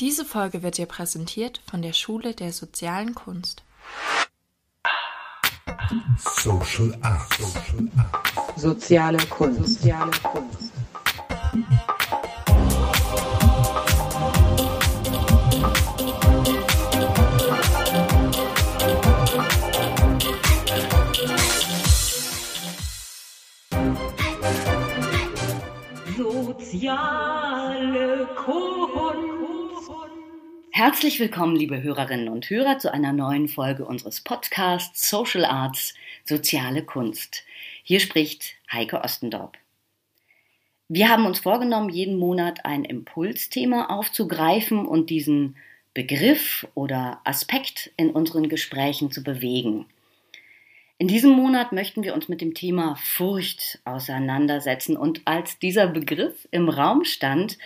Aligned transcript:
Diese 0.00 0.24
Folge 0.24 0.62
wird 0.62 0.78
dir 0.78 0.86
präsentiert 0.86 1.60
von 1.70 1.82
der 1.82 1.92
Schule 1.92 2.32
der 2.32 2.54
sozialen 2.54 3.14
Kunst. 3.14 3.62
Social 6.16 6.96
Art. 7.02 7.34
Social 7.34 7.90
Art. 7.98 8.58
Soziale 8.58 9.18
Kunst. 9.26 9.82
Soziale 9.82 10.10
Kunst. 10.22 10.72
Soziale 26.16 28.28
Kunst. 28.34 28.89
Herzlich 30.80 31.20
willkommen, 31.20 31.56
liebe 31.56 31.82
Hörerinnen 31.82 32.30
und 32.30 32.48
Hörer, 32.48 32.78
zu 32.78 32.90
einer 32.90 33.12
neuen 33.12 33.48
Folge 33.48 33.84
unseres 33.84 34.22
Podcasts 34.22 35.10
Social 35.10 35.44
Arts 35.44 35.92
Soziale 36.24 36.82
Kunst. 36.82 37.44
Hier 37.82 38.00
spricht 38.00 38.54
Heike 38.72 39.04
Ostendorp. 39.04 39.58
Wir 40.88 41.10
haben 41.10 41.26
uns 41.26 41.40
vorgenommen, 41.40 41.90
jeden 41.90 42.18
Monat 42.18 42.64
ein 42.64 42.86
Impulsthema 42.86 43.88
aufzugreifen 43.90 44.86
und 44.86 45.10
diesen 45.10 45.56
Begriff 45.92 46.66
oder 46.72 47.20
Aspekt 47.24 47.92
in 47.98 48.08
unseren 48.08 48.48
Gesprächen 48.48 49.12
zu 49.12 49.22
bewegen. 49.22 49.84
In 50.96 51.08
diesem 51.08 51.32
Monat 51.32 51.72
möchten 51.72 52.04
wir 52.04 52.14
uns 52.14 52.30
mit 52.30 52.40
dem 52.40 52.54
Thema 52.54 52.96
Furcht 52.96 53.80
auseinandersetzen 53.84 54.96
und 54.96 55.20
als 55.26 55.58
dieser 55.58 55.88
Begriff 55.88 56.48
im 56.50 56.70
Raum 56.70 57.04
stand, 57.04 57.58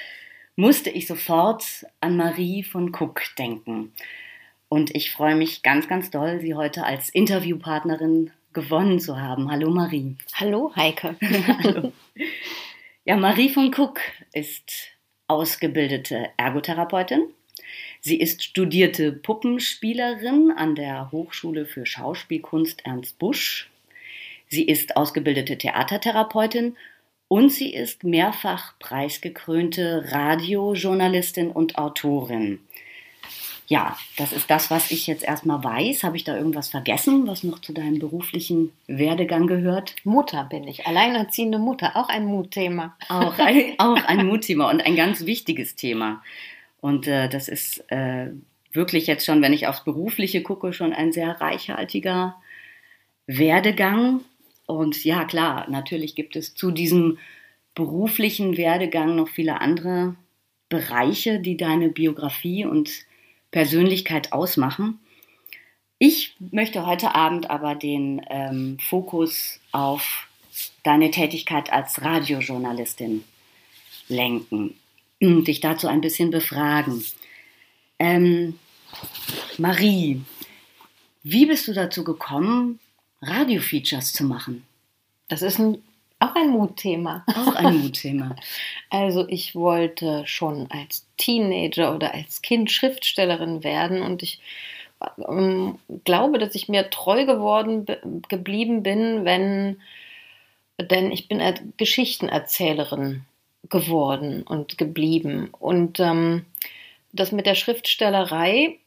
musste 0.56 0.90
ich 0.90 1.06
sofort 1.06 1.86
an 2.00 2.16
Marie 2.16 2.62
von 2.62 2.94
Cook 2.94 3.22
denken. 3.38 3.92
Und 4.68 4.94
ich 4.94 5.12
freue 5.12 5.36
mich 5.36 5.62
ganz, 5.62 5.88
ganz 5.88 6.10
doll, 6.10 6.40
Sie 6.40 6.54
heute 6.54 6.84
als 6.84 7.08
Interviewpartnerin 7.10 8.30
gewonnen 8.52 9.00
zu 9.00 9.20
haben. 9.20 9.50
Hallo 9.50 9.70
Marie. 9.70 10.16
Hallo 10.34 10.72
Heike. 10.74 11.16
Hallo. 11.62 11.92
Ja, 13.04 13.16
Marie 13.16 13.50
von 13.50 13.74
Cook 13.74 14.00
ist 14.32 14.72
ausgebildete 15.26 16.30
Ergotherapeutin. 16.36 17.22
Sie 18.00 18.20
ist 18.20 18.44
studierte 18.44 19.12
Puppenspielerin 19.12 20.52
an 20.56 20.74
der 20.74 21.10
Hochschule 21.10 21.66
für 21.66 21.86
Schauspielkunst 21.86 22.84
Ernst 22.84 23.18
Busch. 23.18 23.70
Sie 24.48 24.64
ist 24.64 24.96
ausgebildete 24.96 25.58
Theatertherapeutin 25.58 26.76
und 27.28 27.50
sie 27.50 27.72
ist 27.72 28.04
mehrfach 28.04 28.78
preisgekrönte 28.78 30.06
Radiojournalistin 30.10 31.50
und 31.50 31.78
Autorin. 31.78 32.60
Ja, 33.66 33.96
das 34.18 34.32
ist 34.32 34.50
das, 34.50 34.70
was 34.70 34.90
ich 34.90 35.06
jetzt 35.06 35.24
erstmal 35.24 35.64
weiß. 35.64 36.04
Habe 36.04 36.16
ich 36.18 36.24
da 36.24 36.36
irgendwas 36.36 36.68
vergessen, 36.68 37.26
was 37.26 37.44
noch 37.44 37.60
zu 37.60 37.72
deinem 37.72 37.98
beruflichen 37.98 38.72
Werdegang 38.86 39.46
gehört? 39.46 39.96
Mutter 40.04 40.44
bin 40.44 40.68
ich, 40.68 40.86
alleinerziehende 40.86 41.58
Mutter, 41.58 41.96
auch 41.96 42.10
ein 42.10 42.26
Mutthema. 42.26 42.94
Auch 43.08 43.38
ein, 43.38 43.74
auch 43.78 44.04
ein 44.04 44.26
Mutthema 44.26 44.70
und 44.70 44.84
ein 44.84 44.96
ganz 44.96 45.24
wichtiges 45.24 45.76
Thema. 45.76 46.22
Und 46.82 47.06
äh, 47.06 47.30
das 47.30 47.48
ist 47.48 47.90
äh, 47.90 48.32
wirklich 48.72 49.06
jetzt 49.06 49.24
schon, 49.24 49.40
wenn 49.40 49.54
ich 49.54 49.66
aufs 49.66 49.84
Berufliche 49.84 50.42
gucke, 50.42 50.74
schon 50.74 50.92
ein 50.92 51.12
sehr 51.12 51.40
reichhaltiger 51.40 52.36
Werdegang. 53.26 54.20
Und 54.66 55.04
ja, 55.04 55.24
klar, 55.24 55.68
natürlich 55.68 56.14
gibt 56.14 56.36
es 56.36 56.54
zu 56.54 56.70
diesem 56.70 57.18
beruflichen 57.74 58.56
Werdegang 58.56 59.16
noch 59.16 59.28
viele 59.28 59.60
andere 59.60 60.14
Bereiche, 60.68 61.40
die 61.40 61.56
deine 61.56 61.88
Biografie 61.88 62.64
und 62.64 62.90
Persönlichkeit 63.50 64.32
ausmachen. 64.32 64.98
Ich 65.98 66.36
möchte 66.38 66.86
heute 66.86 67.14
Abend 67.14 67.50
aber 67.50 67.74
den 67.74 68.20
ähm, 68.28 68.78
Fokus 68.80 69.60
auf 69.72 70.28
deine 70.82 71.10
Tätigkeit 71.10 71.72
als 71.72 72.02
Radiojournalistin 72.02 73.24
lenken 74.08 74.74
und 75.20 75.46
dich 75.46 75.60
dazu 75.60 75.88
ein 75.88 76.00
bisschen 76.00 76.30
befragen. 76.30 77.04
Ähm, 77.98 78.58
Marie, 79.58 80.20
wie 81.22 81.46
bist 81.46 81.68
du 81.68 81.72
dazu 81.72 82.04
gekommen, 82.04 82.80
Radio-Features 83.26 84.12
zu 84.12 84.24
machen? 84.24 84.64
Das 85.28 85.42
ist 85.42 85.58
ein, 85.58 85.82
auch 86.18 86.34
ein 86.34 86.50
Mutthema. 86.50 87.24
Auch 87.28 87.54
ein 87.54 87.78
Mutthema. 87.78 88.36
Also 88.90 89.26
ich 89.28 89.54
wollte 89.54 90.24
schon 90.26 90.68
als 90.70 91.06
Teenager 91.16 91.94
oder 91.94 92.14
als 92.14 92.42
Kind 92.42 92.70
Schriftstellerin 92.70 93.64
werden 93.64 94.02
und 94.02 94.22
ich 94.22 94.40
ähm, 95.28 95.78
glaube, 96.04 96.38
dass 96.38 96.54
ich 96.54 96.68
mir 96.68 96.90
treu 96.90 97.26
geworden 97.26 97.86
geblieben 98.28 98.82
bin, 98.82 99.24
wenn 99.24 99.78
denn 100.80 101.12
ich 101.12 101.28
bin 101.28 101.40
Geschichtenerzählerin 101.76 103.24
geworden 103.68 104.42
und 104.42 104.78
geblieben. 104.78 105.48
Und 105.58 106.00
ähm, 106.00 106.44
das 107.12 107.32
mit 107.32 107.46
der 107.46 107.54
Schriftstellerei, 107.54 108.78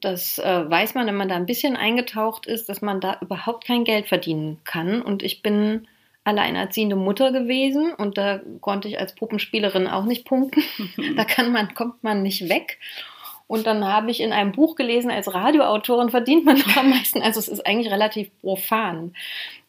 das 0.00 0.38
äh, 0.38 0.70
weiß 0.70 0.94
man, 0.94 1.06
wenn 1.06 1.16
man 1.16 1.28
da 1.28 1.36
ein 1.36 1.46
bisschen 1.46 1.76
eingetaucht 1.76 2.46
ist, 2.46 2.68
dass 2.68 2.82
man 2.82 3.00
da 3.00 3.18
überhaupt 3.20 3.66
kein 3.66 3.84
Geld 3.84 4.08
verdienen 4.08 4.58
kann. 4.64 5.02
Und 5.02 5.22
ich 5.22 5.42
bin 5.42 5.86
alleinerziehende 6.24 6.96
Mutter 6.96 7.32
gewesen 7.32 7.92
und 7.94 8.16
da 8.16 8.40
konnte 8.60 8.88
ich 8.88 9.00
als 9.00 9.14
Puppenspielerin 9.14 9.88
auch 9.88 10.04
nicht 10.04 10.24
punkten. 10.24 10.62
da 11.16 11.24
kann 11.24 11.52
man, 11.52 11.74
kommt 11.74 12.02
man 12.04 12.22
nicht 12.22 12.48
weg. 12.48 12.78
Und 13.48 13.66
dann 13.66 13.84
habe 13.84 14.10
ich 14.10 14.20
in 14.20 14.32
einem 14.32 14.52
Buch 14.52 14.76
gelesen, 14.76 15.10
als 15.10 15.34
Radioautorin 15.34 16.10
verdient 16.10 16.44
man 16.44 16.58
noch 16.58 16.76
am 16.76 16.90
meisten. 16.90 17.20
Also 17.20 17.38
es 17.38 17.48
ist 17.48 17.66
eigentlich 17.66 17.92
relativ 17.92 18.30
profan. 18.40 19.14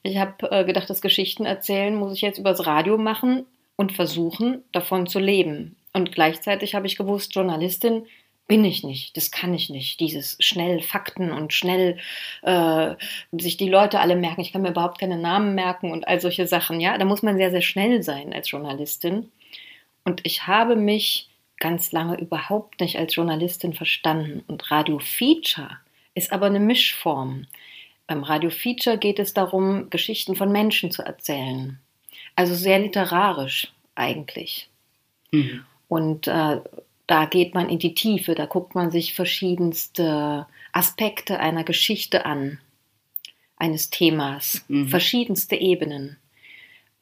Ich 0.04 0.18
habe 0.18 0.52
äh, 0.52 0.64
gedacht, 0.64 0.90
das 0.90 1.02
Geschichten 1.02 1.46
erzählen 1.46 1.96
muss 1.96 2.14
ich 2.14 2.22
jetzt 2.22 2.38
übers 2.38 2.66
Radio 2.66 2.98
machen 2.98 3.46
und 3.76 3.92
versuchen, 3.92 4.64
davon 4.72 5.08
zu 5.08 5.20
leben. 5.20 5.76
Und 5.92 6.12
gleichzeitig 6.12 6.76
habe 6.76 6.88
ich 6.88 6.96
gewusst, 6.96 7.36
Journalistin 7.36 8.06
bin 8.48 8.66
ich 8.66 8.84
nicht, 8.84 9.16
das 9.16 9.32
kann 9.32 9.54
ich 9.54 9.70
nicht. 9.70 10.00
Dieses 10.00 10.38
schnell 10.40 10.82
Fakten 10.82 11.32
und 11.32 11.54
schnell 11.54 11.98
äh, 12.42 12.96
sich 13.32 13.58
die 13.58 13.70
Leute 13.70 14.00
alle 14.00 14.16
merken. 14.16 14.42
Ich 14.42 14.52
kann 14.52 14.62
mir 14.62 14.72
überhaupt 14.72 15.00
keine 15.00 15.18
Namen 15.18 15.56
merken 15.56 15.92
und 15.92 16.08
all 16.08 16.20
solche 16.20 16.46
Sachen. 16.46 16.82
Ja, 16.82 16.98
da 16.98 17.06
muss 17.06 17.24
man 17.24 17.38
sehr, 17.38 17.52
sehr 17.52 17.62
schnell 17.62 18.04
sein 18.04 18.34
als 18.34 18.52
Journalistin. 18.52 19.32
Und 20.04 20.22
ich 20.26 20.48
habe 20.48 20.76
mich 20.76 21.30
ganz 21.58 21.94
lange 21.94 22.20
überhaupt 22.20 22.82
nicht 22.82 22.98
als 22.98 23.16
Journalistin 23.16 23.74
verstanden. 23.74 24.44
Und 24.48 24.70
Radio 24.70 25.00
Feature 25.00 25.78
ist 26.14 26.34
aber 26.34 26.48
eine 26.48 26.60
Mischform. 26.60 27.48
Beim 28.08 28.24
Radio 28.24 28.50
Feature 28.50 28.98
geht 28.98 29.20
es 29.20 29.34
darum, 29.34 29.90
Geschichten 29.90 30.36
von 30.36 30.52
Menschen 30.52 30.92
zu 30.92 31.04
erzählen. 31.04 31.80
Also 32.36 32.54
sehr 32.54 32.80
literarisch 32.80 33.72
eigentlich. 33.96 34.70
Mhm. 35.32 35.66
Und 35.88 36.28
äh, 36.28 36.60
da 37.08 37.26
geht 37.26 37.54
man 37.54 37.70
in 37.70 37.80
die 37.80 37.96
Tiefe, 37.96 38.36
da 38.36 38.46
guckt 38.46 38.76
man 38.76 38.92
sich 38.92 39.14
verschiedenste 39.14 40.48
Aspekte 40.72 41.40
einer 41.40 41.64
Geschichte 41.64 42.26
an, 42.26 42.60
eines 43.58 43.90
Themas, 43.90 44.64
mhm. 44.68 44.88
verschiedenste 44.88 45.56
Ebenen. 45.56 46.18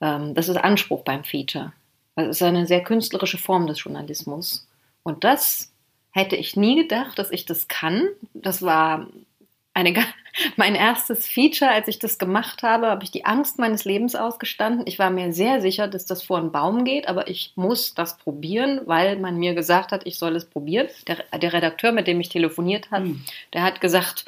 Ähm, 0.02 0.34
das 0.34 0.50
ist 0.50 0.58
Anspruch 0.58 1.04
beim 1.04 1.24
Feature. 1.24 1.74
Das 2.16 2.28
ist 2.28 2.42
eine 2.42 2.68
sehr 2.68 2.84
künstlerische 2.84 3.38
Form 3.38 3.68
des 3.68 3.84
Journalismus. 3.84 4.68
Und 5.04 5.24
das 5.24 5.72
hätte 6.12 6.36
ich 6.36 6.56
nie 6.56 6.76
gedacht, 6.76 7.18
dass 7.18 7.32
ich 7.32 7.46
das 7.46 7.68
kann. 7.68 8.08
Das 8.34 8.62
war 8.62 9.08
eine, 9.74 9.94
mein 10.56 10.76
erstes 10.76 11.28
Feature, 11.28 11.72
als 11.72 11.88
ich 11.88 12.00
das 12.00 12.18
gemacht 12.18 12.64
habe, 12.64 12.88
habe 12.88 13.04
ich 13.04 13.12
die 13.12 13.26
Angst 13.26 13.60
meines 13.60 13.86
Lebens 13.86 14.16
ausgestanden. 14.16 14.86
Ich 14.88 15.00
war 15.00 15.10
mir 15.10 15.34
sehr 15.34 15.62
sicher, 15.62 15.88
dass 15.88 16.06
das 16.06 16.24
vor 16.24 16.38
einen 16.38 16.52
Baum 16.52 16.84
geht, 16.84 17.08
aber 17.08 17.28
ich 17.28 17.54
muss 17.56 17.94
das 17.94 18.18
probieren, 18.18 18.82
weil 18.86 19.18
man 19.18 19.38
mir 19.38 19.54
gesagt 19.54 19.92
hat, 19.92 20.06
ich 20.06 20.18
soll 20.18 20.36
es 20.36 20.46
probieren. 20.46 20.88
Der, 21.08 21.24
der 21.38 21.54
Redakteur, 21.54 21.92
mit 21.92 22.08
dem 22.08 22.20
ich 22.20 22.30
telefoniert 22.30 22.92
habe, 22.92 23.06
mhm. 23.06 23.26
der 23.54 23.64
hat 23.64 23.82
gesagt, 23.82 24.26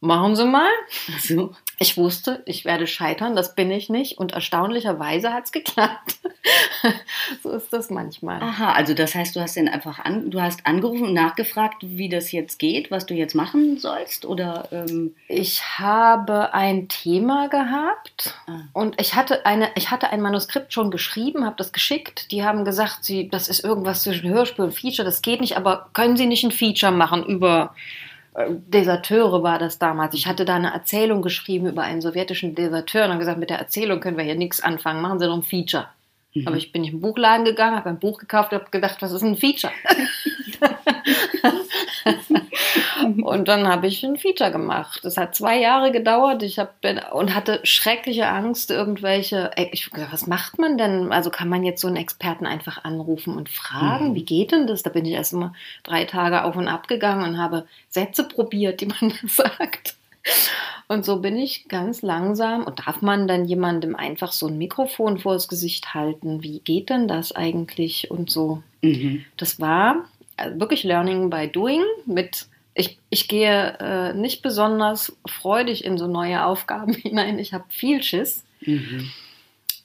machen 0.00 0.36
Sie 0.36 0.44
mal. 0.44 0.70
So. 1.20 1.54
Ich 1.78 1.96
wusste, 1.96 2.42
ich 2.46 2.64
werde 2.64 2.86
scheitern, 2.86 3.34
das 3.34 3.54
bin 3.54 3.70
ich 3.70 3.88
nicht. 3.88 4.16
Und 4.18 4.32
erstaunlicherweise 4.32 5.32
hat 5.32 5.46
es 5.46 5.52
geklappt. 5.52 6.18
so 7.42 7.50
ist 7.50 7.72
das 7.72 7.90
manchmal. 7.90 8.40
Aha, 8.40 8.72
also 8.72 8.94
das 8.94 9.14
heißt, 9.14 9.34
du 9.34 9.40
hast 9.40 9.56
den 9.56 9.68
einfach 9.68 9.98
an, 9.98 10.30
du 10.30 10.40
hast 10.40 10.66
angerufen 10.66 11.04
und 11.04 11.14
nachgefragt, 11.14 11.76
wie 11.80 12.08
das 12.08 12.30
jetzt 12.30 12.58
geht, 12.58 12.90
was 12.90 13.06
du 13.06 13.14
jetzt 13.14 13.34
machen 13.34 13.78
sollst? 13.78 14.24
Oder 14.24 14.68
ähm 14.70 15.14
ich 15.28 15.78
habe 15.78 16.54
ein 16.54 16.88
Thema 16.88 17.48
gehabt 17.48 18.34
ah. 18.46 18.60
und 18.72 19.00
ich 19.00 19.14
hatte 19.14 19.44
eine, 19.44 19.70
ich 19.74 19.90
hatte 19.90 20.10
ein 20.10 20.20
Manuskript 20.20 20.72
schon 20.72 20.90
geschrieben, 20.90 21.44
habe 21.44 21.56
das 21.56 21.72
geschickt. 21.72 22.30
Die 22.30 22.44
haben 22.44 22.64
gesagt, 22.64 23.04
sie, 23.04 23.28
das 23.28 23.48
ist 23.48 23.64
irgendwas 23.64 24.02
zwischen 24.02 24.28
Hörspiel 24.28 24.66
und 24.66 24.74
Feature, 24.74 25.04
das 25.04 25.22
geht 25.22 25.40
nicht, 25.40 25.56
aber 25.56 25.90
können 25.92 26.16
Sie 26.16 26.26
nicht 26.26 26.44
ein 26.44 26.52
Feature 26.52 26.92
machen 26.92 27.24
über 27.24 27.74
Deserteure 28.36 29.44
war 29.44 29.58
das 29.58 29.78
damals. 29.78 30.14
Ich 30.14 30.26
hatte 30.26 30.44
da 30.44 30.56
eine 30.56 30.72
Erzählung 30.72 31.22
geschrieben 31.22 31.68
über 31.68 31.82
einen 31.82 32.00
sowjetischen 32.00 32.56
Deserteur 32.56 33.04
und 33.04 33.10
habe 33.10 33.20
gesagt, 33.20 33.38
mit 33.38 33.50
der 33.50 33.58
Erzählung 33.58 34.00
können 34.00 34.16
wir 34.16 34.24
hier 34.24 34.34
nichts 34.34 34.60
anfangen, 34.60 35.02
machen 35.02 35.20
Sie 35.20 35.26
doch 35.26 35.36
ein 35.36 35.42
Feature. 35.42 35.86
Mhm. 36.34 36.48
Aber 36.48 36.56
ich 36.56 36.72
bin 36.72 36.82
nicht 36.82 36.92
im 36.92 37.00
Buchladen 37.00 37.44
gegangen, 37.44 37.76
habe 37.76 37.90
ein 37.90 38.00
Buch 38.00 38.18
gekauft 38.18 38.52
und 38.52 38.60
habe 38.60 38.70
gedacht, 38.70 38.96
was 39.00 39.12
ist 39.12 39.22
ein 39.22 39.36
Feature? 39.36 39.72
und 43.22 43.48
dann 43.48 43.68
habe 43.68 43.86
ich 43.86 44.04
ein 44.04 44.16
Feature 44.16 44.50
gemacht. 44.50 45.00
Das 45.02 45.16
hat 45.16 45.34
zwei 45.34 45.58
Jahre 45.60 45.92
gedauert. 45.92 46.42
Ich 46.42 46.58
hab, 46.58 46.80
bin, 46.80 47.00
und 47.12 47.34
hatte 47.34 47.60
schreckliche 47.64 48.26
Angst, 48.28 48.70
irgendwelche. 48.70 49.50
Ich 49.72 49.90
gesagt, 49.90 50.12
was 50.12 50.26
macht 50.26 50.58
man 50.58 50.76
denn? 50.78 51.12
Also 51.12 51.30
kann 51.30 51.48
man 51.48 51.62
jetzt 51.64 51.80
so 51.80 51.88
einen 51.88 51.96
Experten 51.96 52.46
einfach 52.46 52.84
anrufen 52.84 53.36
und 53.36 53.48
fragen, 53.48 54.10
Mhm. 54.10 54.14
wie 54.14 54.24
geht 54.24 54.52
denn 54.52 54.66
das? 54.66 54.82
Da 54.82 54.90
bin 54.90 55.04
ich 55.04 55.12
erst 55.12 55.32
mal 55.34 55.52
drei 55.82 56.04
Tage 56.04 56.44
auf 56.44 56.56
und 56.56 56.68
ab 56.68 56.88
gegangen 56.88 57.22
und 57.28 57.38
habe 57.38 57.66
Sätze 57.88 58.24
probiert, 58.24 58.80
die 58.80 58.86
man 59.00 59.12
sagt. 59.26 59.94
Und 60.88 61.04
so 61.04 61.20
bin 61.20 61.36
ich 61.36 61.68
ganz 61.68 62.02
langsam. 62.02 62.64
Und 62.64 62.86
darf 62.86 63.00
man 63.02 63.26
dann 63.28 63.44
jemandem 63.46 63.94
einfach 63.96 64.32
so 64.32 64.46
ein 64.48 64.58
Mikrofon 64.58 65.18
vors 65.18 65.48
Gesicht 65.48 65.94
halten? 65.94 66.42
Wie 66.42 66.60
geht 66.60 66.90
denn 66.90 67.08
das 67.08 67.32
eigentlich? 67.32 68.10
Und 68.10 68.30
so. 68.30 68.62
Mhm. 68.82 69.24
Das 69.36 69.60
war 69.60 70.04
äh, 70.36 70.50
wirklich 70.54 70.82
Learning 70.84 71.30
by 71.30 71.48
Doing. 71.48 71.82
Mit 72.06 72.46
ich, 72.74 72.98
ich 73.10 73.28
gehe 73.28 73.76
äh, 73.78 74.12
nicht 74.14 74.42
besonders 74.42 75.16
freudig 75.26 75.84
in 75.84 75.96
so 75.98 76.06
neue 76.06 76.44
Aufgaben 76.44 76.92
hinein. 76.94 77.38
Ich 77.38 77.52
habe 77.52 77.64
viel 77.68 78.02
Schiss 78.02 78.44
Mhm. 78.66 79.10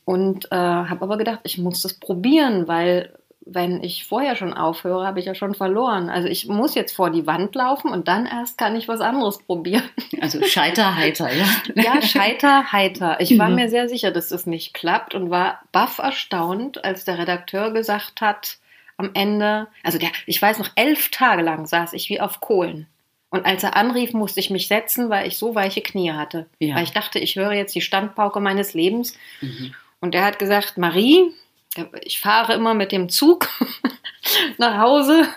und 0.06 0.46
äh, 0.52 0.56
habe 0.56 1.02
aber 1.02 1.18
gedacht, 1.18 1.40
ich 1.44 1.58
muss 1.58 1.82
das 1.82 1.94
probieren, 1.96 2.68
weil 2.68 3.14
wenn 3.52 3.84
ich 3.84 4.06
vorher 4.06 4.36
schon 4.36 4.54
aufhöre, 4.54 5.08
habe 5.08 5.20
ich 5.20 5.26
ja 5.26 5.34
schon 5.34 5.56
verloren. 5.56 6.10
Also 6.10 6.28
ich 6.28 6.48
muss 6.48 6.76
jetzt 6.76 6.96
vor 6.96 7.10
die 7.10 7.26
Wand 7.26 7.56
laufen 7.56 7.92
und 7.92 8.08
dann 8.08 8.28
erst 8.28 8.58
kann 8.60 8.76
ich 8.76 8.88
was 8.88 9.02
anderes 9.02 9.40
probieren. 9.40 9.84
Also 10.22 10.44
Scheiterheiter, 10.44 11.32
ja. 11.34 11.46
Ja, 11.76 12.02
scheiter, 12.02 12.72
heiter. 12.72 13.20
Ich 13.22 13.38
war 13.40 13.50
Mhm. 13.50 13.56
mir 13.56 13.70
sehr 13.70 13.88
sicher, 13.90 14.12
dass 14.12 14.30
das 14.30 14.46
nicht 14.46 14.74
klappt 14.74 15.16
und 15.16 15.30
war 15.30 15.62
baff 15.72 15.98
erstaunt, 16.00 16.84
als 16.84 17.06
der 17.06 17.18
Redakteur 17.18 17.72
gesagt 17.72 18.22
hat, 18.22 18.58
am 19.00 19.12
Ende, 19.14 19.68
also 19.82 19.98
der, 19.98 20.10
ich 20.26 20.42
weiß 20.42 20.60
noch, 20.60 20.70
elf 20.76 21.10
Tage 21.10 21.42
lang 21.42 21.66
saß 21.66 21.94
ich 21.94 22.10
wie 22.10 22.20
auf 22.20 22.42
Kohlen. 22.42 22.86
Und 23.30 23.46
als 23.46 23.64
er 23.64 23.76
anrief, 23.76 24.14
musste 24.14 24.40
ich 24.40 24.50
mich 24.50 24.68
setzen, 24.68 25.10
weil 25.10 25.28
ich 25.28 25.38
so 25.38 25.56
weiche 25.56 25.82
Knie 25.82 26.12
hatte. 26.12 26.48
Ja. 26.60 26.76
Weil 26.76 26.84
ich 26.84 26.92
dachte, 26.92 27.18
ich 27.20 27.36
höre 27.36 27.54
jetzt 27.54 27.74
die 27.76 27.82
Standpauke 27.82 28.40
meines 28.40 28.74
Lebens. 28.74 29.14
Mhm. 29.40 29.74
Und 30.02 30.14
der 30.14 30.26
hat 30.26 30.38
gesagt, 30.38 30.78
Marie, 30.78 31.32
ich 32.02 32.20
fahre 32.20 32.54
immer 32.54 32.74
mit 32.74 32.92
dem 32.92 33.08
Zug 33.08 33.48
nach 34.58 34.80
Hause, 34.80 35.28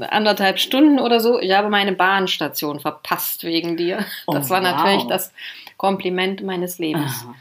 anderthalb 0.00 0.58
Stunden 0.58 0.98
oder 0.98 1.20
so. 1.20 1.40
Ich 1.40 1.52
habe 1.52 1.68
meine 1.68 1.92
Bahnstation 1.92 2.80
verpasst 2.80 3.44
wegen 3.44 3.76
dir. 3.76 4.06
Oh, 4.26 4.32
Das 4.32 4.48
war 4.48 4.62
wow. 4.62 4.72
natürlich 4.72 5.04
das 5.04 5.32
Kompliment 5.76 6.42
meines 6.42 6.78
Lebens. 6.78 7.24
Aha. 7.24 7.34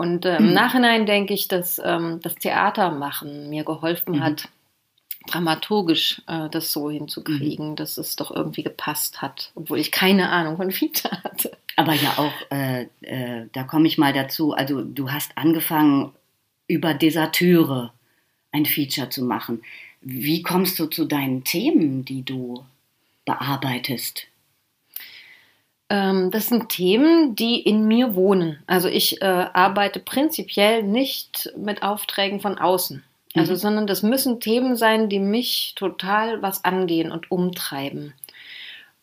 Und 0.00 0.24
äh, 0.24 0.40
Mhm. 0.40 0.48
im 0.48 0.54
Nachhinein 0.54 1.04
denke 1.06 1.34
ich, 1.34 1.46
dass 1.48 1.78
ähm, 1.84 2.20
das 2.22 2.34
Theatermachen 2.36 3.50
mir 3.50 3.64
geholfen 3.64 4.14
Mhm. 4.16 4.20
hat, 4.20 4.48
dramaturgisch 5.26 6.22
äh, 6.26 6.48
das 6.48 6.72
so 6.72 6.88
Mhm. 6.88 6.92
hinzukriegen, 6.94 7.76
dass 7.76 7.98
es 7.98 8.16
doch 8.16 8.30
irgendwie 8.30 8.62
gepasst 8.62 9.20
hat, 9.20 9.52
obwohl 9.54 9.78
ich 9.78 9.92
keine 9.92 10.30
Ahnung 10.30 10.56
von 10.56 10.70
Vita 10.70 11.10
hatte. 11.22 11.52
Aber 11.76 11.94
ja 11.94 12.16
auch, 12.18 12.32
äh, 12.50 12.86
äh, 13.02 13.46
da 13.52 13.64
komme 13.64 13.86
ich 13.88 13.98
mal 13.98 14.12
dazu, 14.14 14.52
also 14.54 14.82
du 14.82 15.10
hast 15.12 15.36
angefangen, 15.36 16.12
über 16.66 16.94
Deserteure 16.94 17.92
ein 18.52 18.64
Feature 18.66 19.10
zu 19.10 19.22
machen. 19.24 19.62
Wie 20.00 20.42
kommst 20.42 20.78
du 20.78 20.86
zu 20.86 21.04
deinen 21.04 21.44
Themen, 21.44 22.04
die 22.06 22.22
du 22.24 22.64
bearbeitest? 23.26 24.29
Ähm, 25.90 26.30
das 26.30 26.46
sind 26.48 26.68
Themen, 26.70 27.34
die 27.34 27.60
in 27.60 27.86
mir 27.86 28.14
wohnen. 28.14 28.62
Also 28.66 28.88
ich 28.88 29.20
äh, 29.22 29.24
arbeite 29.24 30.00
prinzipiell 30.00 30.82
nicht 30.84 31.52
mit 31.56 31.82
Aufträgen 31.82 32.40
von 32.40 32.58
außen. 32.58 33.04
Also, 33.36 33.52
Mhm. 33.52 33.56
sondern 33.56 33.86
das 33.86 34.02
müssen 34.02 34.40
Themen 34.40 34.76
sein, 34.76 35.08
die 35.08 35.20
mich 35.20 35.74
total 35.76 36.42
was 36.42 36.64
angehen 36.64 37.12
und 37.12 37.30
umtreiben. 37.30 38.14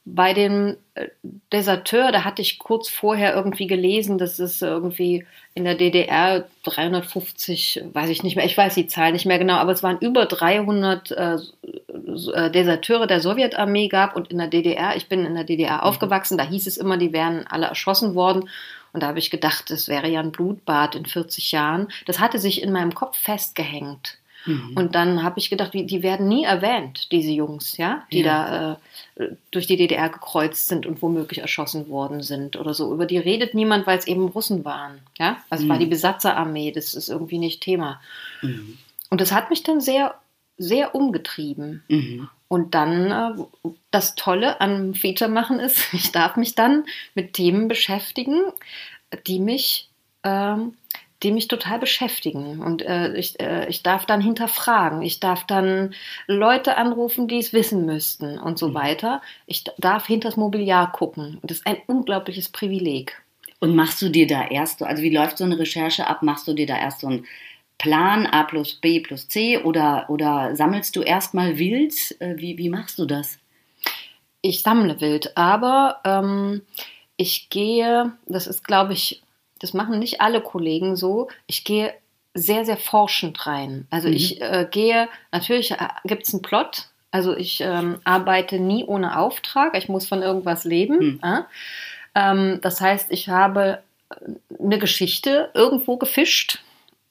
Bei 0.10 0.34
dem 0.34 0.78
äh, 0.96 1.08
Deserteur, 1.52 2.14
da 2.14 2.24
hatte 2.24 2.42
ich 2.42 2.60
kurz 2.60 2.88
vorher 2.88 3.36
irgendwie 3.36 3.68
gelesen, 3.68 4.18
dass 4.18 4.40
es 4.40 4.62
irgendwie 4.62 5.26
in 5.54 5.66
der 5.66 5.76
DDR 5.76 6.46
350, 6.64 7.84
weiß 7.92 8.10
ich 8.10 8.24
nicht 8.24 8.38
mehr, 8.38 8.46
ich 8.46 8.58
weiß 8.58 8.76
die 8.76 8.88
Zahl 8.88 9.12
nicht 9.12 9.26
mehr 9.26 9.38
genau, 9.38 9.56
aber 9.56 9.74
es 9.74 9.84
waren 9.84 9.98
über 10.00 10.26
300 10.26 11.12
äh, 11.12 11.36
äh, 11.36 12.52
Deserteure 12.52 13.06
der 13.06 13.20
Sowjetarmee 13.20 13.90
gab 13.90 14.16
und 14.16 14.32
in 14.32 14.38
der 14.38 14.48
DDR, 14.48 14.96
ich 14.96 15.10
bin 15.10 15.26
in 15.26 15.36
der 15.36 15.44
DDR 15.44 15.84
aufgewachsen, 15.84 16.38
da 16.38 16.46
hieß 16.46 16.68
es 16.68 16.78
immer, 16.78 16.96
die 16.96 17.12
wären 17.12 17.46
alle 17.48 17.66
erschossen 17.66 18.16
worden. 18.16 18.50
Und 18.94 19.04
da 19.04 19.08
habe 19.08 19.20
ich 19.20 19.30
gedacht, 19.30 19.70
das 19.70 19.90
wäre 19.90 20.08
ja 20.08 20.22
ein 20.22 20.32
Blutbad 20.32 20.96
in 20.96 21.06
40 21.06 21.52
Jahren. 21.52 21.90
Das 22.06 22.20
hatte 22.20 22.40
sich 22.40 22.64
in 22.64 22.72
meinem 22.72 22.96
Kopf 22.96 23.18
festgehängt. 23.18 24.18
Mhm. 24.46 24.74
Und 24.76 24.96
dann 24.96 25.24
habe 25.24 25.40
ich 25.40 25.50
gedacht, 25.50 25.74
die 25.74 26.04
werden 26.04 26.28
nie 26.28 26.44
erwähnt, 26.46 27.12
diese 27.12 27.32
Jungs, 27.32 27.78
ja, 27.78 28.04
die 28.12 28.22
Ja. 28.22 28.78
da 29.16 29.24
äh, 29.24 29.36
durch 29.52 29.68
die 29.68 29.78
DDR 29.78 30.10
gekreuzt 30.10 30.68
sind 30.68 30.86
und 30.86 31.02
womöglich 31.02 31.40
erschossen 31.40 31.90
worden 31.90 32.22
sind 32.24 32.56
oder 32.56 32.74
so. 32.74 32.94
Über 32.94 33.06
die 33.06 33.18
redet 33.18 33.54
niemand, 33.54 33.88
weil 33.88 33.98
es 33.98 34.08
eben 34.08 34.28
Russen 34.28 34.64
waren, 34.64 35.00
ja. 35.18 35.38
Also 35.50 35.64
es 35.64 35.70
war 35.70 35.76
Mhm. 35.78 35.82
die 35.82 35.86
Besatzerarmee, 35.88 36.72
das 36.72 36.94
ist 36.94 37.10
irgendwie 37.10 37.40
nicht 37.40 37.62
Thema. 37.62 38.00
Mhm. 38.42 38.78
Und 39.10 39.22
das 39.22 39.32
hat 39.32 39.50
mich 39.50 39.64
dann 39.64 39.82
sehr, 39.82 40.16
sehr 40.58 40.96
umgetrieben. 40.96 41.84
Mhm. 41.88 42.30
Und 42.50 42.76
dann, 42.76 43.12
äh, 43.12 43.70
das 43.92 44.16
Tolle 44.16 44.62
am 44.62 44.94
Feature 44.94 45.30
machen 45.30 45.60
ist, 45.60 45.80
ich 45.94 46.12
darf 46.12 46.36
mich 46.38 46.56
dann 46.56 46.86
mit 47.16 47.34
Themen 47.34 47.68
beschäftigen, 47.68 48.42
die 49.28 49.40
mich, 49.40 49.90
ähm, 50.24 50.74
die 51.24 51.32
mich 51.32 51.48
total 51.48 51.80
beschäftigen. 51.80 52.60
Und 52.62 52.82
äh, 52.84 53.14
ich, 53.16 53.40
äh, 53.40 53.68
ich 53.70 53.84
darf 53.84 54.06
dann 54.06 54.22
hinterfragen. 54.22 55.02
Ich 55.02 55.20
darf 55.20 55.46
dann 55.46 55.94
Leute 56.28 56.78
anrufen, 56.78 57.28
die 57.28 57.40
es 57.40 57.54
wissen 57.54 57.86
müssten 57.86 58.38
und 58.38 58.60
so 58.60 58.70
Mhm. 58.70 58.74
weiter. 58.76 59.22
Ich 59.48 59.64
darf 59.78 60.06
hinters 60.08 60.38
Mobiliar 60.38 60.92
gucken. 60.92 61.40
Und 61.42 61.50
das 61.50 61.60
ist 61.60 61.68
ein 61.68 61.78
unglaubliches 61.88 62.50
Privileg. 62.50 63.22
Und 63.60 63.76
machst 63.76 64.02
du 64.04 64.10
dir 64.10 64.28
da 64.28 64.48
erst, 64.48 64.80
so- 64.80 64.86
also 64.86 65.02
wie 65.02 65.16
läuft 65.16 65.38
so 65.40 65.44
eine 65.44 65.58
Recherche 65.58 66.06
ab? 66.08 66.22
Machst 66.22 66.48
du 66.48 66.54
dir 66.54 66.68
da 66.68 66.78
erst 66.78 67.02
so 67.02 67.08
einen 67.08 67.26
Plan 67.80 68.28
A 68.28 68.44
plus 68.44 68.76
B 68.76 69.00
plus 69.00 69.28
C 69.28 69.58
oder, 69.60 70.06
oder 70.10 70.56
sammelst 70.56 70.96
du 70.96 71.02
erstmal 71.02 71.58
wild? 71.58 71.94
Äh, 72.20 72.36
Wie, 72.38 72.58
wie 72.58 72.70
machst 72.70 73.00
du 73.00 73.06
das? 73.06 73.40
ich 74.42 74.62
sammle 74.62 75.02
wild, 75.02 75.36
aber 75.36 76.00
ähm, 76.06 76.62
ich 77.18 77.50
gehe, 77.50 78.14
das 78.28 78.48
ist, 78.48 78.64
glaube 78.64 78.94
ich, 78.94 79.22
das 79.60 79.74
machen 79.74 80.00
nicht 80.00 80.22
alle 80.22 80.42
Kollegen 80.42 80.96
so, 80.96 81.28
ich 81.48 81.64
gehe 81.64 81.94
sehr, 82.34 82.66
sehr 82.66 82.78
forschend 82.78 83.46
rein. 83.48 83.88
Also 83.90 84.08
Mhm. 84.08 84.14
ich 84.14 84.42
äh, 84.42 84.68
gehe, 84.70 85.10
natürlich 85.32 85.74
gibt 86.06 86.24
es 86.28 86.34
einen 86.34 86.42
Plot, 86.44 86.90
also 87.12 87.36
ich 87.36 87.62
ähm, 87.62 88.00
arbeite 88.04 88.60
nie 88.60 88.84
ohne 88.86 89.18
Auftrag, 89.18 89.76
ich 89.78 89.90
muss 89.90 90.08
von 90.08 90.22
irgendwas 90.22 90.64
leben. 90.64 90.98
Mhm. 91.00 91.20
äh? 91.24 91.42
ähm, 92.16 92.60
das 92.62 92.80
heißt, 92.80 93.12
ich 93.12 93.30
habe 93.30 93.80
äh, 94.10 94.16
eine 94.64 94.78
Geschichte 94.78 95.50
irgendwo 95.54 95.98
gefischt, 95.98 96.60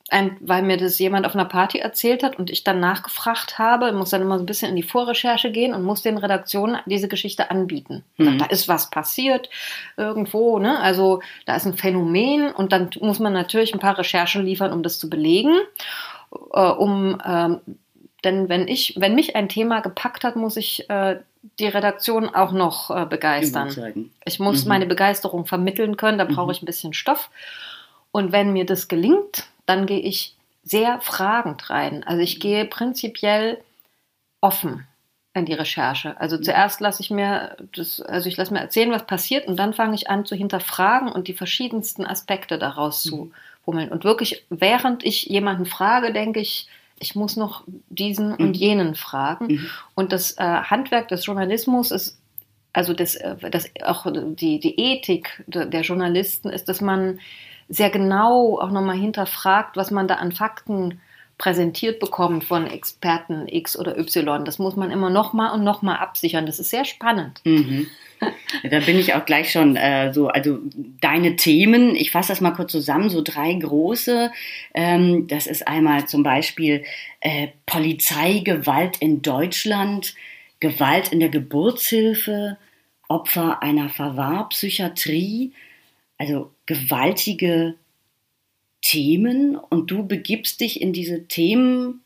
ein, 0.09 0.37
weil 0.41 0.63
mir 0.63 0.77
das 0.77 0.99
jemand 0.99 1.27
auf 1.27 1.35
einer 1.35 1.45
Party 1.47 1.79
erzählt 1.79 2.23
hat 2.23 2.39
und 2.39 2.49
ich 2.51 2.63
dann 2.63 2.79
nachgefragt 2.81 3.59
habe, 3.59 3.93
muss 3.93 4.11
dann 4.11 4.23
immer 4.23 4.39
so 4.39 4.45
ein 4.45 4.47
bisschen 4.47 4.71
in 4.71 4.77
die 4.77 4.83
Vorrecherche 4.85 5.51
gehen 5.51 5.75
und 5.75 5.83
muss 5.83 6.03
den 6.03 6.17
Redaktionen 6.19 6.79
diese 6.87 7.09
Geschichte 7.09 7.51
anbieten. 7.51 8.05
Mhm. 8.17 8.39
Da 8.39 8.47
ist 8.47 8.69
was 8.69 8.91
passiert 8.91 9.51
irgendwo, 9.97 10.59
ne? 10.59 10.79
Also 10.81 11.21
da 11.45 11.57
ist 11.57 11.67
ein 11.67 11.75
Phänomen 11.75 12.53
und 12.53 12.73
dann 12.73 12.91
muss 13.01 13.19
man 13.19 13.33
natürlich 13.33 13.75
ein 13.75 13.81
paar 13.81 13.99
Recherchen 13.99 14.45
liefern, 14.45 14.73
um 14.73 14.83
das 14.83 14.99
zu 14.99 15.11
belegen, 15.11 15.55
äh, 16.53 16.61
um 16.71 17.21
ähm, 17.27 17.61
denn 18.25 18.49
wenn 18.49 18.67
ich, 18.67 18.95
wenn 18.97 19.15
mich 19.15 19.37
ein 19.37 19.49
Thema 19.49 19.81
gepackt 19.81 20.25
hat, 20.25 20.37
muss 20.37 20.57
ich 20.57 20.89
äh, 20.91 21.21
die 21.61 21.67
Redaktion 21.69 22.29
auch 22.29 22.51
noch 22.51 22.91
äh, 22.91 23.07
begeistern. 23.07 23.69
Ich 24.25 24.41
muss 24.41 24.65
Mhm. 24.65 24.69
meine 24.69 24.87
Begeisterung 24.87 25.47
vermitteln 25.47 25.97
können, 25.97 26.19
da 26.19 26.25
brauche 26.25 26.47
Mhm. 26.47 26.51
ich 26.53 26.63
ein 26.63 26.67
bisschen 26.67 26.93
Stoff. 26.93 27.31
Und 28.11 28.33
wenn 28.33 28.53
mir 28.53 28.67
das 28.67 28.89
gelingt, 28.89 29.47
dann 29.67 29.87
gehe 29.87 30.01
ich 30.01 30.35
sehr 30.63 31.01
fragend 31.01 31.71
rein. 31.71 32.03
Also 32.05 32.23
ich 32.23 32.41
gehe 32.41 32.65
prinzipiell 32.65 33.59
offen 34.41 34.87
in 35.35 35.45
die 35.45 35.53
Recherche. 35.53 36.19
Also 36.21 36.39
zuerst 36.39 36.81
lasse 36.81 37.03
ich 37.03 37.11
mir 37.11 37.57
das, 37.75 38.01
also 38.01 38.29
ich 38.29 38.37
lasse 38.37 38.53
mir 38.53 38.61
erzählen, 38.61 38.91
was 38.91 39.07
passiert, 39.07 39.47
und 39.47 39.57
dann 39.59 39.75
fange 39.75 39.95
ich 39.95 40.09
an 40.09 40.25
zu 40.25 40.35
hinterfragen 40.35 41.11
und 41.13 41.29
die 41.29 41.35
verschiedensten 41.35 42.07
Aspekte 42.07 42.59
daraus 42.59 43.03
zu 43.03 43.33
bummeln. 43.65 43.91
Und 43.91 44.05
wirklich, 44.05 44.45
während 44.49 45.05
ich 45.05 45.25
jemanden 45.25 45.67
frage, 45.67 46.13
denke 46.13 46.41
ich, 46.41 46.69
ich 46.99 47.15
muss 47.15 47.37
noch 47.37 47.65
diesen 47.91 48.31
Mhm. 48.31 48.37
und 48.39 48.57
jenen 48.57 48.95
fragen. 48.95 49.47
Mhm. 49.49 49.71
Und 49.95 50.13
das 50.13 50.33
äh, 50.39 50.43
Handwerk 50.43 51.09
des 51.09 51.27
Journalismus 51.27 51.91
ist, 51.91 52.19
also 52.73 52.95
das, 52.95 53.17
äh, 53.17 53.37
das 53.51 53.71
auch 53.85 54.07
die, 54.11 54.59
die 54.59 54.81
Ethik 54.81 55.45
der, 55.47 55.67
der 55.67 55.83
Journalisten 55.83 56.49
ist, 56.49 56.69
dass 56.71 56.81
man 56.81 57.21
sehr 57.69 57.91
genau 57.91 58.59
auch 58.61 58.71
nochmal 58.71 58.97
hinterfragt, 58.97 59.77
was 59.77 59.91
man 59.91 60.09
da 60.09 60.17
an 60.17 60.33
Fakten 60.33 61.01
präsentiert 61.39 62.01
bekommt 62.01 62.45
von 62.45 62.67
Experten 62.67 63.47
X 63.47 63.79
oder 63.79 63.99
Y. 63.99 64.45
Das 64.45 64.59
muss 64.59 64.77
man 64.77 64.91
immer 64.91 65.11
noch 65.11 65.33
mal 65.33 65.51
und 65.51 65.65
noch 65.65 65.83
mal 65.83 65.97
absichern. 65.97 66.47
Das 66.47 66.59
ist 66.59 66.71
sehr 66.71 66.85
spannend. 66.85 67.41
Mhm. 67.45 67.89
Da 68.71 68.81
bin 68.81 68.99
ich 68.99 69.13
auch 69.13 69.27
gleich 69.27 69.53
schon 69.53 69.77
äh, 69.77 70.15
so, 70.15 70.29
also 70.29 70.59
deine 71.03 71.37
Themen, 71.37 71.95
ich 71.95 72.11
fasse 72.11 72.33
das 72.33 72.41
mal 72.41 72.53
kurz 72.53 72.73
zusammen, 72.73 73.11
so 73.11 73.21
drei 73.23 73.53
große. 73.53 74.33
Ähm, 74.73 75.27
das 75.27 75.47
ist 75.47 75.69
einmal 75.69 76.07
zum 76.07 76.23
Beispiel 76.23 76.85
äh, 77.21 77.49
Polizeigewalt 77.67 78.97
in 78.99 79.21
Deutschland, 79.21 80.15
Gewalt 80.61 81.13
in 81.13 81.21
der 81.21 81.29
Geburtshilfe, 81.29 82.57
Opfer 83.09 83.63
einer 83.63 83.91
Verwahrpsychiatrie, 83.91 85.53
also 86.17 86.51
gewaltige 86.67 87.75
Themen 88.83 89.57
und 89.57 89.91
du 89.91 90.07
begibst 90.07 90.61
dich 90.61 90.81
in 90.81 90.93
diese 90.93 91.27
Themen 91.27 92.03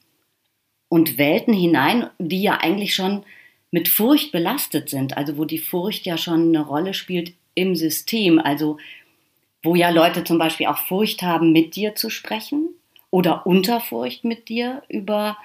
und 0.88 1.18
Welten 1.18 1.54
hinein, 1.54 2.08
die 2.18 2.42
ja 2.42 2.58
eigentlich 2.60 2.94
schon 2.94 3.24
mit 3.70 3.88
Furcht 3.88 4.32
belastet 4.32 4.88
sind, 4.88 5.16
also 5.16 5.36
wo 5.36 5.44
die 5.44 5.58
Furcht 5.58 6.06
ja 6.06 6.18
schon 6.18 6.48
eine 6.48 6.60
Rolle 6.60 6.94
spielt 6.94 7.32
im 7.54 7.76
System, 7.76 8.38
also 8.38 8.78
wo 9.62 9.74
ja 9.74 9.90
Leute 9.90 10.24
zum 10.24 10.38
Beispiel 10.38 10.66
auch 10.66 10.78
Furcht 10.78 11.22
haben, 11.22 11.52
mit 11.52 11.76
dir 11.76 11.94
zu 11.94 12.10
sprechen 12.10 12.70
oder 13.10 13.46
unter 13.46 13.80
Furcht 13.80 14.24
mit 14.24 14.48
dir 14.48 14.82
über 14.88 15.36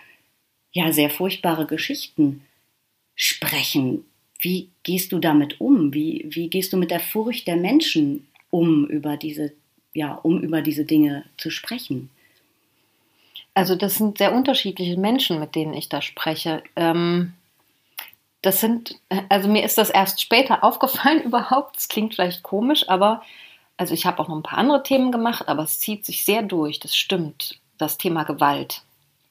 ja 0.71 0.91
sehr 0.91 1.09
furchtbare 1.09 1.65
Geschichten 1.65 2.45
sprechen. 3.15 4.05
Wie 4.39 4.69
gehst 4.83 5.11
du 5.11 5.19
damit 5.19 5.61
um? 5.61 5.93
Wie, 5.93 6.25
wie 6.29 6.49
gehst 6.49 6.73
du 6.73 6.77
mit 6.77 6.91
der 6.91 6.99
Furcht 6.99 7.47
der 7.47 7.55
Menschen 7.55 8.27
um 8.49 8.85
über 8.87 9.17
diese, 9.17 9.53
ja, 9.93 10.15
um 10.15 10.41
über 10.41 10.61
diese 10.61 10.85
Dinge 10.85 11.25
zu 11.37 11.49
sprechen? 11.49 12.09
Also 13.53 13.75
das 13.75 13.95
sind 13.95 14.17
sehr 14.17 14.33
unterschiedliche 14.33 14.99
Menschen, 14.99 15.39
mit 15.39 15.55
denen 15.55 15.73
ich 15.73 15.87
da 15.87 16.01
spreche. 16.01 16.61
Ähm, 16.75 17.33
das 18.41 18.59
sind, 18.59 18.99
also 19.29 19.49
mir 19.49 19.63
ist 19.63 19.77
das 19.77 19.89
erst 19.89 20.21
später 20.21 20.63
aufgefallen 20.63 21.23
überhaupt. 21.23 21.77
Das 21.77 21.87
klingt 21.87 22.15
vielleicht 22.15 22.43
komisch, 22.43 22.87
aber 22.89 23.23
also 23.77 23.93
ich 23.93 24.05
habe 24.05 24.19
auch 24.19 24.27
noch 24.27 24.35
ein 24.35 24.43
paar 24.43 24.59
andere 24.59 24.83
Themen 24.83 25.11
gemacht, 25.11 25.47
aber 25.47 25.63
es 25.63 25.79
zieht 25.79 26.05
sich 26.05 26.25
sehr 26.25 26.43
durch. 26.43 26.79
Das 26.79 26.95
stimmt. 26.95 27.59
Das 27.77 27.97
Thema 27.97 28.23
Gewalt. 28.23 28.83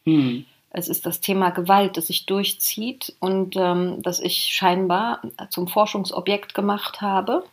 Hm. 0.05 0.45
Es 0.71 0.89
ist 0.89 1.07
das 1.07 1.21
Thema 1.21 1.51
Gewalt, 1.51 1.97
das 1.97 2.09
sich 2.09 2.27
durchzieht 2.27 3.15
und 3.21 3.57
ähm, 3.57 4.03
das 4.03 4.21
ich 4.21 4.37
scheinbar 4.53 5.23
zum 5.49 5.69
Forschungsobjekt 5.69 6.53
gemacht 6.55 7.01
habe. 7.01 7.45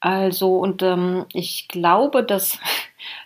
Also, 0.00 0.56
und 0.56 0.82
ähm, 0.82 1.26
ich 1.32 1.68
glaube, 1.68 2.22
dass 2.24 2.58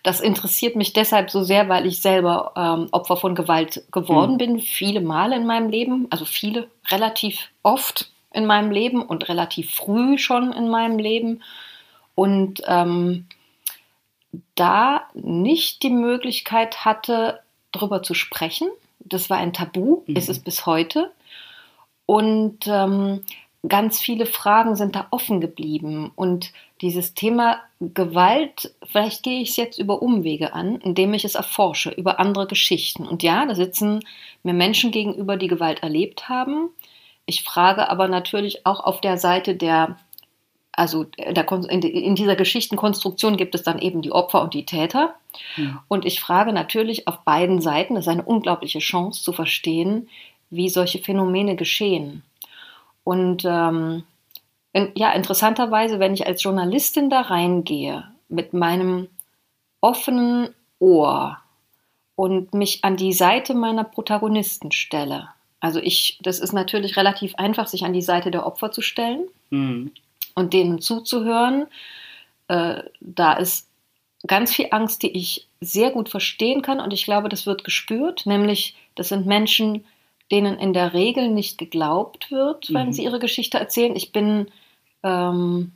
das 0.02 0.20
interessiert 0.20 0.76
mich 0.76 0.92
deshalb 0.92 1.30
so 1.30 1.42
sehr, 1.42 1.68
weil 1.68 1.86
ich 1.86 2.00
selber 2.00 2.52
ähm, 2.56 2.88
Opfer 2.92 3.16
von 3.16 3.34
Gewalt 3.34 3.84
geworden 3.92 4.32
Mhm. 4.34 4.38
bin, 4.38 4.60
viele 4.60 5.00
Male 5.00 5.36
in 5.36 5.46
meinem 5.46 5.68
Leben, 5.70 6.06
also 6.10 6.24
viele, 6.24 6.68
relativ 6.90 7.48
oft 7.62 8.10
in 8.32 8.46
meinem 8.46 8.70
Leben 8.72 9.02
und 9.02 9.28
relativ 9.28 9.72
früh 9.74 10.18
schon 10.18 10.52
in 10.52 10.68
meinem 10.68 10.98
Leben. 10.98 11.42
Und 12.16 12.62
ähm, 12.66 13.26
da 14.56 15.02
nicht 15.14 15.82
die 15.82 15.90
Möglichkeit 15.90 16.84
hatte, 16.84 17.40
darüber 17.72 18.02
zu 18.02 18.14
sprechen. 18.14 18.68
Das 18.98 19.30
war 19.30 19.38
ein 19.38 19.52
Tabu, 19.52 20.02
Mhm. 20.06 20.16
ist 20.16 20.28
es 20.28 20.38
bis 20.40 20.66
heute. 20.66 21.12
Und 22.06 22.66
ähm, 22.66 23.24
ganz 23.68 24.00
viele 24.00 24.26
Fragen 24.26 24.76
sind 24.76 24.94
da 24.96 25.06
offen 25.10 25.40
geblieben. 25.40 26.12
Und 26.14 26.52
dieses 26.80 27.14
Thema 27.14 27.60
Gewalt, 27.80 28.74
vielleicht 28.84 29.22
gehe 29.22 29.40
ich 29.40 29.50
es 29.50 29.56
jetzt 29.56 29.78
über 29.78 30.02
Umwege 30.02 30.54
an, 30.54 30.76
indem 30.76 31.14
ich 31.14 31.24
es 31.24 31.34
erforsche, 31.34 31.90
über 31.90 32.20
andere 32.20 32.46
Geschichten. 32.46 33.06
Und 33.06 33.22
ja, 33.22 33.46
da 33.46 33.54
sitzen 33.54 34.00
mir 34.42 34.54
Menschen 34.54 34.90
gegenüber, 34.90 35.36
die 35.36 35.48
Gewalt 35.48 35.82
erlebt 35.82 36.28
haben. 36.28 36.70
Ich 37.26 37.42
frage 37.42 37.88
aber 37.88 38.08
natürlich 38.08 38.66
auch 38.66 38.80
auf 38.80 39.00
der 39.00 39.16
Seite 39.16 39.54
der, 39.54 39.98
also 40.72 41.04
der, 41.04 41.50
in 41.50 42.14
dieser 42.14 42.36
Geschichtenkonstruktion 42.36 43.36
gibt 43.36 43.54
es 43.54 43.62
dann 43.62 43.78
eben 43.78 44.02
die 44.02 44.12
Opfer 44.12 44.42
und 44.42 44.52
die 44.52 44.66
Täter. 44.66 45.14
Hm. 45.54 45.78
Und 45.88 46.04
ich 46.04 46.20
frage 46.20 46.52
natürlich 46.52 47.08
auf 47.08 47.20
beiden 47.20 47.60
Seiten, 47.60 47.94
das 47.94 48.04
ist 48.04 48.12
eine 48.12 48.24
unglaubliche 48.24 48.80
Chance 48.80 49.22
zu 49.22 49.32
verstehen, 49.32 50.08
wie 50.50 50.68
solche 50.68 50.98
Phänomene 50.98 51.56
geschehen. 51.56 52.22
Und 53.04 53.44
ähm, 53.44 54.04
in, 54.72 54.90
ja, 54.96 55.12
interessanterweise, 55.12 56.00
wenn 56.00 56.14
ich 56.14 56.26
als 56.26 56.42
Journalistin 56.42 57.10
da 57.10 57.20
reingehe, 57.20 58.04
mit 58.28 58.54
meinem 58.54 59.08
offenen 59.80 60.48
Ohr 60.78 61.38
und 62.16 62.54
mich 62.54 62.82
an 62.82 62.96
die 62.96 63.12
Seite 63.12 63.54
meiner 63.54 63.84
Protagonisten 63.84 64.72
stelle, 64.72 65.28
also 65.60 65.80
ich, 65.80 66.18
das 66.22 66.40
ist 66.40 66.52
natürlich 66.52 66.96
relativ 66.96 67.36
einfach, 67.36 67.68
sich 67.68 67.84
an 67.84 67.92
die 67.92 68.02
Seite 68.02 68.30
der 68.30 68.46
Opfer 68.46 68.70
zu 68.70 68.82
stellen 68.82 69.28
Hm. 69.50 69.92
und 70.34 70.52
denen 70.52 70.80
zuzuhören. 70.80 71.66
Äh, 72.48 72.82
da 73.00 73.32
ist 73.34 73.68
ganz 74.26 74.54
viel 74.54 74.68
Angst, 74.72 75.02
die 75.02 75.16
ich 75.16 75.46
sehr 75.60 75.90
gut 75.90 76.08
verstehen 76.08 76.60
kann 76.60 76.80
und 76.80 76.92
ich 76.92 77.04
glaube, 77.04 77.28
das 77.28 77.46
wird 77.46 77.64
gespürt, 77.64 78.26
nämlich 78.26 78.76
das 78.94 79.08
sind 79.08 79.26
Menschen, 79.26 79.84
denen 80.32 80.58
in 80.58 80.72
der 80.72 80.94
Regel 80.94 81.28
nicht 81.30 81.58
geglaubt 81.58 82.30
wird, 82.30 82.72
wenn 82.72 82.88
Mhm. 82.88 82.92
sie 82.92 83.04
ihre 83.04 83.18
Geschichte 83.18 83.58
erzählen. 83.58 83.94
Ich 83.96 84.12
bin, 84.12 84.48
ähm, 85.02 85.72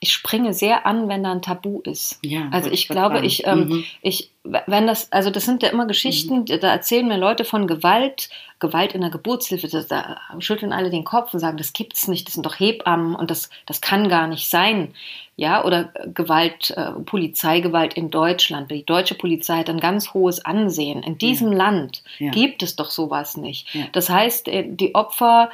ich 0.00 0.12
springe 0.12 0.52
sehr 0.52 0.86
an, 0.86 1.08
wenn 1.08 1.22
da 1.24 1.32
ein 1.32 1.42
Tabu 1.42 1.80
ist. 1.80 2.18
Ja, 2.22 2.48
Also 2.50 2.70
ich 2.70 2.88
glaube, 2.88 3.20
ich, 3.20 3.46
ähm, 3.46 3.68
Mhm. 3.68 3.84
ich, 4.02 4.30
wenn 4.44 4.86
das, 4.86 5.10
also 5.12 5.30
das 5.30 5.44
sind 5.44 5.62
ja 5.62 5.70
immer 5.70 5.86
Geschichten, 5.86 6.44
da 6.44 6.56
erzählen 6.70 7.08
mir 7.08 7.16
Leute 7.18 7.44
von 7.44 7.66
Gewalt, 7.66 8.28
Gewalt 8.58 8.94
in 8.94 9.00
der 9.00 9.10
Geburtshilfe, 9.10 9.68
das, 9.68 9.86
da 9.88 10.18
schütteln 10.38 10.72
alle 10.72 10.90
den 10.90 11.04
Kopf 11.04 11.32
und 11.34 11.40
sagen, 11.40 11.56
das 11.56 11.72
gibt's 11.72 12.08
nicht, 12.08 12.26
das 12.26 12.34
sind 12.34 12.44
doch 12.46 12.58
Hebammen 12.60 13.14
und 13.14 13.30
das, 13.30 13.50
das 13.66 13.80
kann 13.80 14.08
gar 14.08 14.26
nicht 14.28 14.48
sein. 14.48 14.94
Ja, 15.38 15.64
oder 15.64 15.92
Gewalt, 16.14 16.70
äh, 16.70 16.92
Polizeigewalt 16.92 17.92
in 17.94 18.10
Deutschland. 18.10 18.70
Die 18.70 18.86
deutsche 18.86 19.14
Polizei 19.14 19.58
hat 19.58 19.68
ein 19.68 19.80
ganz 19.80 20.14
hohes 20.14 20.42
Ansehen. 20.44 21.02
In 21.02 21.18
diesem 21.18 21.52
Land 21.52 22.02
Ja. 22.18 22.30
gibt 22.30 22.62
es 22.62 22.74
doch 22.76 22.90
sowas 22.90 23.36
nicht. 23.36 23.74
Ja. 23.74 23.84
Das 23.92 24.08
heißt, 24.08 24.48
äh, 24.48 24.64
die 24.66 24.94
Opfer 24.94 25.50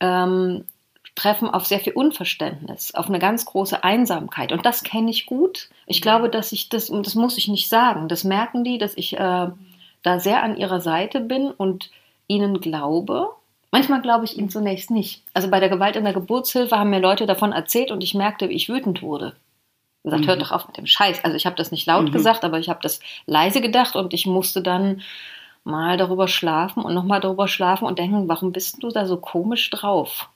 ähm, 0.00 0.64
treffen 1.18 1.50
auf 1.50 1.66
sehr 1.66 1.80
viel 1.80 1.92
Unverständnis, 1.94 2.94
auf 2.94 3.08
eine 3.08 3.18
ganz 3.18 3.44
große 3.44 3.82
Einsamkeit. 3.82 4.52
Und 4.52 4.64
das 4.64 4.82
kenne 4.84 5.10
ich 5.10 5.26
gut. 5.26 5.68
Ich 5.86 6.00
glaube, 6.00 6.28
dass 6.30 6.52
ich 6.52 6.68
das, 6.68 6.88
und 6.90 7.06
das 7.06 7.14
muss 7.14 7.36
ich 7.38 7.48
nicht 7.48 7.68
sagen, 7.68 8.08
das 8.08 8.24
merken 8.24 8.62
die, 8.64 8.78
dass 8.78 8.96
ich 8.96 9.18
äh, 9.18 9.48
da 10.02 10.20
sehr 10.20 10.42
an 10.42 10.56
ihrer 10.56 10.80
Seite 10.80 11.20
bin 11.20 11.50
und 11.50 11.90
ihnen 12.28 12.60
glaube. 12.60 13.30
Manchmal 13.70 14.00
glaube 14.00 14.24
ich 14.24 14.38
ihnen 14.38 14.48
zunächst 14.48 14.90
nicht. 14.90 15.22
Also 15.34 15.50
bei 15.50 15.60
der 15.60 15.68
Gewalt 15.68 15.96
in 15.96 16.04
der 16.04 16.12
Geburtshilfe 16.14 16.78
haben 16.78 16.90
mir 16.90 17.00
Leute 17.00 17.26
davon 17.26 17.52
erzählt 17.52 17.90
und 17.90 18.02
ich 18.02 18.14
merkte, 18.14 18.48
wie 18.48 18.54
ich 18.54 18.68
wütend 18.68 19.02
wurde. 19.02 19.34
Gesagt, 20.04 20.22
Mhm. 20.24 20.28
hört 20.28 20.42
doch 20.42 20.52
auf 20.52 20.66
mit 20.68 20.76
dem 20.76 20.86
Scheiß. 20.86 21.24
Also 21.24 21.36
ich 21.36 21.44
habe 21.46 21.56
das 21.56 21.70
nicht 21.72 21.86
laut 21.86 22.06
Mhm. 22.06 22.12
gesagt, 22.12 22.44
aber 22.44 22.58
ich 22.58 22.68
habe 22.68 22.80
das 22.82 23.00
leise 23.26 23.60
gedacht 23.60 23.96
und 23.96 24.14
ich 24.14 24.24
musste 24.26 24.62
dann 24.62 25.02
mal 25.64 25.96
darüber 25.96 26.28
schlafen 26.28 26.82
und 26.84 26.94
nochmal 26.94 27.20
darüber 27.20 27.48
schlafen 27.48 27.84
und 27.86 27.98
denken, 27.98 28.28
warum 28.28 28.52
bist 28.52 28.82
du 28.82 28.88
da 28.88 29.04
so 29.04 29.16
komisch 29.18 29.68
drauf? 29.70 30.30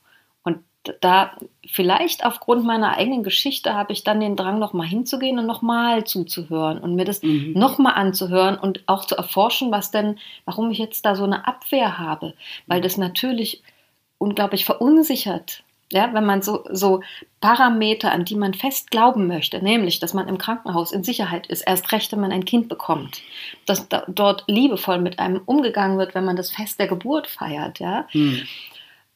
Da 1.01 1.37
vielleicht 1.65 2.25
aufgrund 2.25 2.65
meiner 2.65 2.97
eigenen 2.97 3.23
Geschichte 3.23 3.73
habe 3.75 3.93
ich 3.93 4.03
dann 4.03 4.19
den 4.19 4.35
Drang, 4.35 4.59
nochmal 4.59 4.87
hinzugehen 4.87 5.39
und 5.39 5.47
nochmal 5.47 6.05
zuzuhören 6.05 6.79
und 6.79 6.97
mir 6.97 7.05
das 7.05 7.23
Mhm. 7.23 7.53
nochmal 7.55 7.95
anzuhören 7.95 8.59
und 8.59 8.83
auch 8.87 9.05
zu 9.05 9.17
erforschen, 9.17 9.71
was 9.71 9.93
denn, 9.93 10.19
warum 10.45 10.71
ich 10.73 10.79
jetzt 10.79 11.05
da 11.05 11.15
so 11.15 11.23
eine 11.25 11.47
Abwehr 11.47 11.99
habe, 11.99 12.35
weil 12.67 12.81
das 12.81 12.97
natürlich 12.97 13.63
unglaublich 14.19 14.65
verunsichert. 14.65 15.63
Ja, 15.93 16.15
wenn 16.15 16.25
man 16.25 16.41
so, 16.41 16.65
so 16.71 17.03
Parameter, 17.43 18.13
an 18.13 18.25
die 18.25 18.35
man 18.35 18.55
fest 18.55 18.91
glauben 18.91 19.27
möchte, 19.27 19.63
nämlich, 19.63 20.01
dass 20.01 20.15
man 20.15 20.27
im 20.27 20.39
Krankenhaus 20.39 20.91
in 20.91 21.05
Sicherheit 21.05 21.47
ist, 21.49 21.61
erst 21.61 21.93
recht, 21.93 22.11
wenn 22.13 22.21
man 22.21 22.33
ein 22.33 22.47
Kind 22.47 22.71
bekommt, 22.71 23.21
dass 23.67 23.89
da, 23.91 24.05
dort 24.09 24.45
liebevoll 24.47 24.99
mit 24.99 25.19
einem 25.19 25.43
umgegangen 25.45 25.99
wird, 25.99 26.15
wenn 26.15 26.25
man 26.25 26.37
das 26.37 26.51
Fest 26.51 26.81
der 26.81 26.89
Geburt 26.89 27.27
feiert, 27.27 27.79
ja, 27.79 28.07
Hm. 28.13 28.41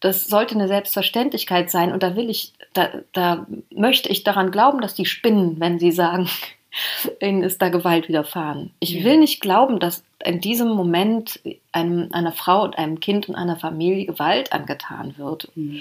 Das 0.07 0.27
sollte 0.27 0.55
eine 0.55 0.69
Selbstverständlichkeit 0.69 1.71
sein 1.71 1.93
und 1.93 2.03
da 2.03 2.15
will 2.15 2.31
ich, 2.31 2.53
da, 2.73 2.91
da 3.13 3.47
möchte 3.75 4.09
ich 4.09 4.23
daran 4.23 4.51
glauben, 4.51 4.81
dass 4.81 4.95
die 4.95 5.05
spinnen, 5.05 5.59
wenn 5.59 5.79
sie 5.79 5.93
sagen, 5.93 6.29
ihnen 7.21 7.43
ist 7.43 7.61
da 7.61 7.69
Gewalt 7.71 8.09
widerfahren. 8.09 8.71
Ich 8.81 9.03
will 9.03 9.19
nicht 9.19 9.41
glauben, 9.41 9.81
dass 9.81 10.05
in 10.25 10.41
diesem 10.41 10.69
Moment 10.69 11.41
einem, 11.73 12.09
einer 12.13 12.33
Frau 12.33 12.63
und 12.63 12.79
einem 12.79 13.01
Kind 13.01 13.29
und 13.29 13.35
einer 13.35 13.57
Familie 13.57 14.07
Gewalt 14.07 14.53
angetan 14.53 15.19
wird. 15.19 15.51
Hm. 15.55 15.81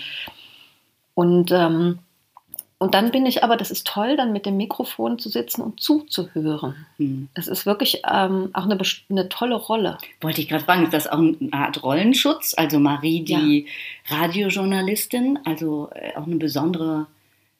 Und, 1.13 1.51
ähm, 1.51 1.99
und 2.85 2.93
dann 2.93 3.09
bin 3.09 3.25
ich 3.25 3.43
aber, 3.43 3.57
das 3.57 3.71
ist 3.71 3.87
toll, 3.87 4.15
dann 4.15 4.31
mit 4.31 4.45
dem 4.45 4.57
Mikrofon 4.57 5.17
zu 5.17 5.27
sitzen 5.27 5.63
und 5.63 5.79
zuzuhören. 5.79 6.85
Hm. 6.97 7.29
Es 7.33 7.47
ist 7.47 7.65
wirklich 7.65 8.03
ähm, 8.07 8.51
auch 8.53 8.65
eine, 8.65 8.77
eine 9.09 9.27
tolle 9.27 9.55
Rolle. 9.55 9.97
Wollte 10.21 10.39
ich 10.39 10.47
gerade 10.47 10.63
fragen, 10.63 10.83
ist 10.83 10.93
das 10.93 11.07
auch 11.07 11.17
eine 11.17 11.35
Art 11.51 11.81
Rollenschutz? 11.81 12.53
Also 12.55 12.77
Marie, 12.77 13.23
die 13.23 13.65
Radiojournalistin, 14.09 15.39
also 15.45 15.89
äh, 15.95 16.15
auch 16.15 16.27
eine 16.27 16.35
besondere, 16.35 17.07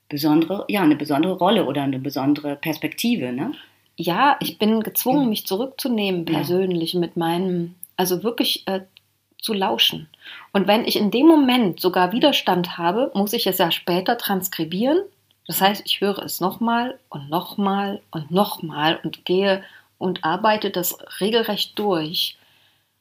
besondere, 0.10 0.65
ja, 0.67 0.84
eine 0.84 0.96
besondere 0.96 1.34
Rolle 1.34 1.65
oder 1.65 1.82
eine 1.82 1.98
besondere 1.98 2.55
Perspektive, 2.55 3.34
ne? 3.34 3.53
ja, 3.98 4.38
ich 4.41 4.60
bin 4.60 4.82
gezwungen, 4.82 5.29
mich 5.29 5.48
zurückzunehmen 5.48 6.25
Ja. 6.27 6.36
persönlich 6.36 6.94
mit 6.94 7.17
meinem, 7.17 7.74
also 7.96 8.22
wirklich 8.22 8.67
äh, 8.67 8.82
zu 9.41 9.53
lauschen. 9.53 10.08
Und 10.53 10.67
wenn 10.67 10.86
ich 10.86 10.98
in 10.98 11.12
dem 11.12 11.27
Moment 11.27 11.79
sogar 11.79 12.12
Widerstand 12.12 12.77
habe, 12.77 13.12
muss 13.13 13.34
ich 13.34 13.48
es 13.48 13.58
ja 13.60 13.72
später 13.72 14.17
transkribieren. 14.17 15.00
Das 15.48 15.62
heißt, 15.62 15.84
ich 15.86 16.02
höre 16.02 16.20
es 16.20 16.42
nochmal 16.42 17.00
und 17.10 17.30
nochmal 17.30 18.02
und 18.12 18.32
nochmal 18.32 19.00
und 19.04 19.25
gehe 19.25 19.64
und 19.98 20.24
arbeite 20.24 20.72
das 20.72 20.98
regelrecht 21.22 21.78
durch 21.80 22.38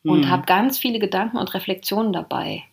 und 0.06 0.26
Mhm. 0.26 0.30
habe 0.30 0.46
ganz 0.46 0.78
viele 0.78 0.98
Gedanken 0.98 1.38
und 1.38 1.54
Reflexionen 1.54 2.12
dabei 2.12 2.64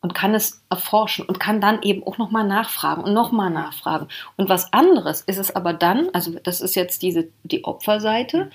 und 0.00 0.14
kann 0.14 0.34
es 0.34 0.62
erforschen 0.68 1.24
und 1.26 1.38
kann 1.38 1.60
dann 1.60 1.82
eben 1.82 2.02
auch 2.04 2.18
nochmal 2.18 2.44
nachfragen 2.46 3.04
und 3.04 3.14
nochmal 3.14 3.50
nachfragen. 3.50 4.08
Und 4.36 4.48
was 4.48 4.72
anderes 4.72 5.20
ist 5.22 5.38
es 5.38 5.54
aber 5.54 5.72
dann, 5.72 6.08
also 6.12 6.32
das 6.42 6.60
ist 6.60 6.74
jetzt 6.74 7.02
diese, 7.02 7.28
die 7.44 7.64
Opferseite, 7.64 8.50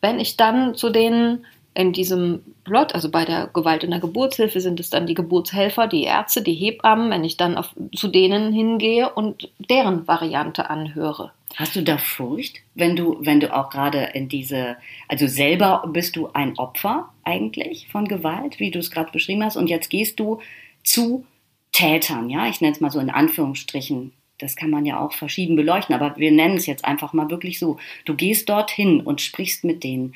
wenn 0.00 0.20
ich 0.20 0.36
dann 0.36 0.74
zu 0.76 0.90
denen 0.90 1.46
in 1.74 1.92
diesem 1.92 2.42
Plot, 2.64 2.94
also 2.94 3.10
bei 3.10 3.24
der 3.24 3.48
Gewalt 3.52 3.82
in 3.82 3.90
der 3.90 4.00
Geburtshilfe 4.00 4.60
sind 4.60 4.78
es 4.78 4.90
dann 4.90 5.06
die 5.06 5.14
Geburtshelfer, 5.14 5.88
die 5.88 6.04
Ärzte, 6.04 6.40
die 6.42 6.54
Hebammen, 6.54 7.10
wenn 7.10 7.24
ich 7.24 7.36
dann 7.36 7.56
auf, 7.56 7.70
zu 7.94 8.08
denen 8.08 8.52
hingehe 8.52 9.10
und 9.10 9.50
deren 9.58 10.06
Variante 10.06 10.70
anhöre. 10.70 11.32
Hast 11.56 11.76
du 11.76 11.82
da 11.82 11.98
Furcht, 11.98 12.60
wenn 12.74 12.96
du, 12.96 13.16
wenn 13.20 13.40
du 13.40 13.54
auch 13.54 13.70
gerade 13.70 14.10
in 14.14 14.28
diese, 14.28 14.76
also 15.08 15.26
selber 15.26 15.84
bist 15.92 16.16
du 16.16 16.28
ein 16.32 16.58
Opfer 16.58 17.10
eigentlich 17.22 17.88
von 17.88 18.06
Gewalt, 18.06 18.58
wie 18.60 18.70
du 18.70 18.78
es 18.78 18.90
gerade 18.90 19.12
beschrieben 19.12 19.44
hast, 19.44 19.56
und 19.56 19.68
jetzt 19.68 19.90
gehst 19.90 20.18
du 20.18 20.40
zu 20.82 21.24
Tätern, 21.72 22.30
ja, 22.30 22.46
ich 22.46 22.60
nenne 22.60 22.72
es 22.72 22.80
mal 22.80 22.90
so 22.90 23.00
in 23.00 23.10
Anführungsstrichen. 23.10 24.12
Das 24.38 24.56
kann 24.56 24.70
man 24.70 24.84
ja 24.84 24.98
auch 24.98 25.12
verschieden 25.12 25.56
beleuchten, 25.56 25.94
aber 25.94 26.16
wir 26.16 26.32
nennen 26.32 26.56
es 26.56 26.66
jetzt 26.66 26.84
einfach 26.84 27.12
mal 27.12 27.30
wirklich 27.30 27.58
so. 27.58 27.78
Du 28.04 28.14
gehst 28.14 28.48
dorthin 28.48 29.00
und 29.00 29.20
sprichst 29.20 29.64
mit 29.64 29.84
denen. 29.84 30.14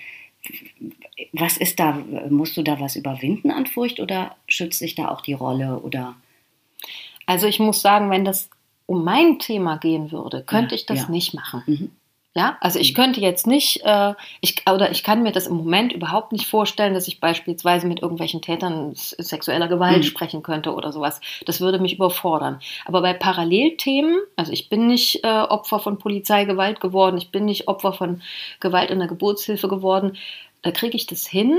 Was 1.33 1.57
ist 1.57 1.79
da, 1.81 1.93
musst 2.31 2.57
du 2.57 2.63
da 2.63 2.81
was 2.81 2.97
überwinden 2.97 3.51
an 3.51 3.67
Furcht 3.67 4.01
oder 4.01 4.37
schützt 4.49 4.79
sich 4.79 4.95
da 4.95 5.09
auch 5.09 5.21
die 5.21 5.33
Rolle 5.35 5.81
oder? 5.81 6.15
Also 7.27 7.47
ich 7.47 7.59
muss 7.59 7.83
sagen, 7.83 8.11
wenn 8.11 8.25
das 8.25 8.49
um 8.87 9.05
mein 9.05 9.39
Thema 9.39 9.77
gehen 9.77 10.11
würde, 10.13 10.43
könnte 10.43 10.75
Ja, 10.75 10.77
ich 10.77 10.87
das 10.87 11.03
ja. 11.03 11.09
nicht 11.11 11.35
machen. 11.35 11.63
Mhm. 11.67 11.91
Ja, 12.35 12.57
also 12.61 12.79
ich 12.79 12.95
könnte 12.95 13.21
jetzt 13.21 13.47
nicht, 13.49 13.81
äh, 13.85 14.15
ich, 14.41 14.63
oder 14.71 14.91
ich 14.93 15.03
kann 15.03 15.23
mir 15.25 15.33
das 15.33 15.47
im 15.49 15.57
Moment 15.57 15.93
überhaupt 15.93 16.31
nicht 16.31 16.47
vorstellen, 16.47 16.95
dass 16.95 17.09
ich 17.09 17.19
beispielsweise 17.21 17.87
mit 17.89 18.01
irgendwelchen 18.01 18.43
Tätern 18.43 18.93
sexueller 18.95 19.67
Gewalt 19.67 19.99
Mhm. 19.99 20.03
sprechen 20.05 20.43
könnte 20.45 20.73
oder 20.75 20.93
sowas. 20.93 21.21
Das 21.47 21.61
würde 21.61 21.81
mich 21.81 21.95
überfordern. 21.95 22.61
Aber 22.85 23.03
bei 23.03 23.13
Parallelthemen, 23.15 24.17
also 24.37 24.53
ich 24.53 24.69
bin 24.69 24.87
nicht 24.87 25.25
äh, 25.25 25.29
Opfer 25.29 25.81
von 25.81 25.99
Polizeigewalt 25.99 26.81
geworden, 26.81 27.17
ich 27.19 27.31
bin 27.33 27.45
nicht 27.45 27.67
Opfer 27.67 27.93
von 27.93 28.23
Gewalt 28.61 28.91
in 28.91 28.99
der 29.01 29.09
Geburtshilfe 29.09 29.67
geworden, 29.67 30.17
da 30.63 30.71
kriege 30.71 30.97
ich 30.97 31.07
das 31.07 31.27
hin. 31.27 31.59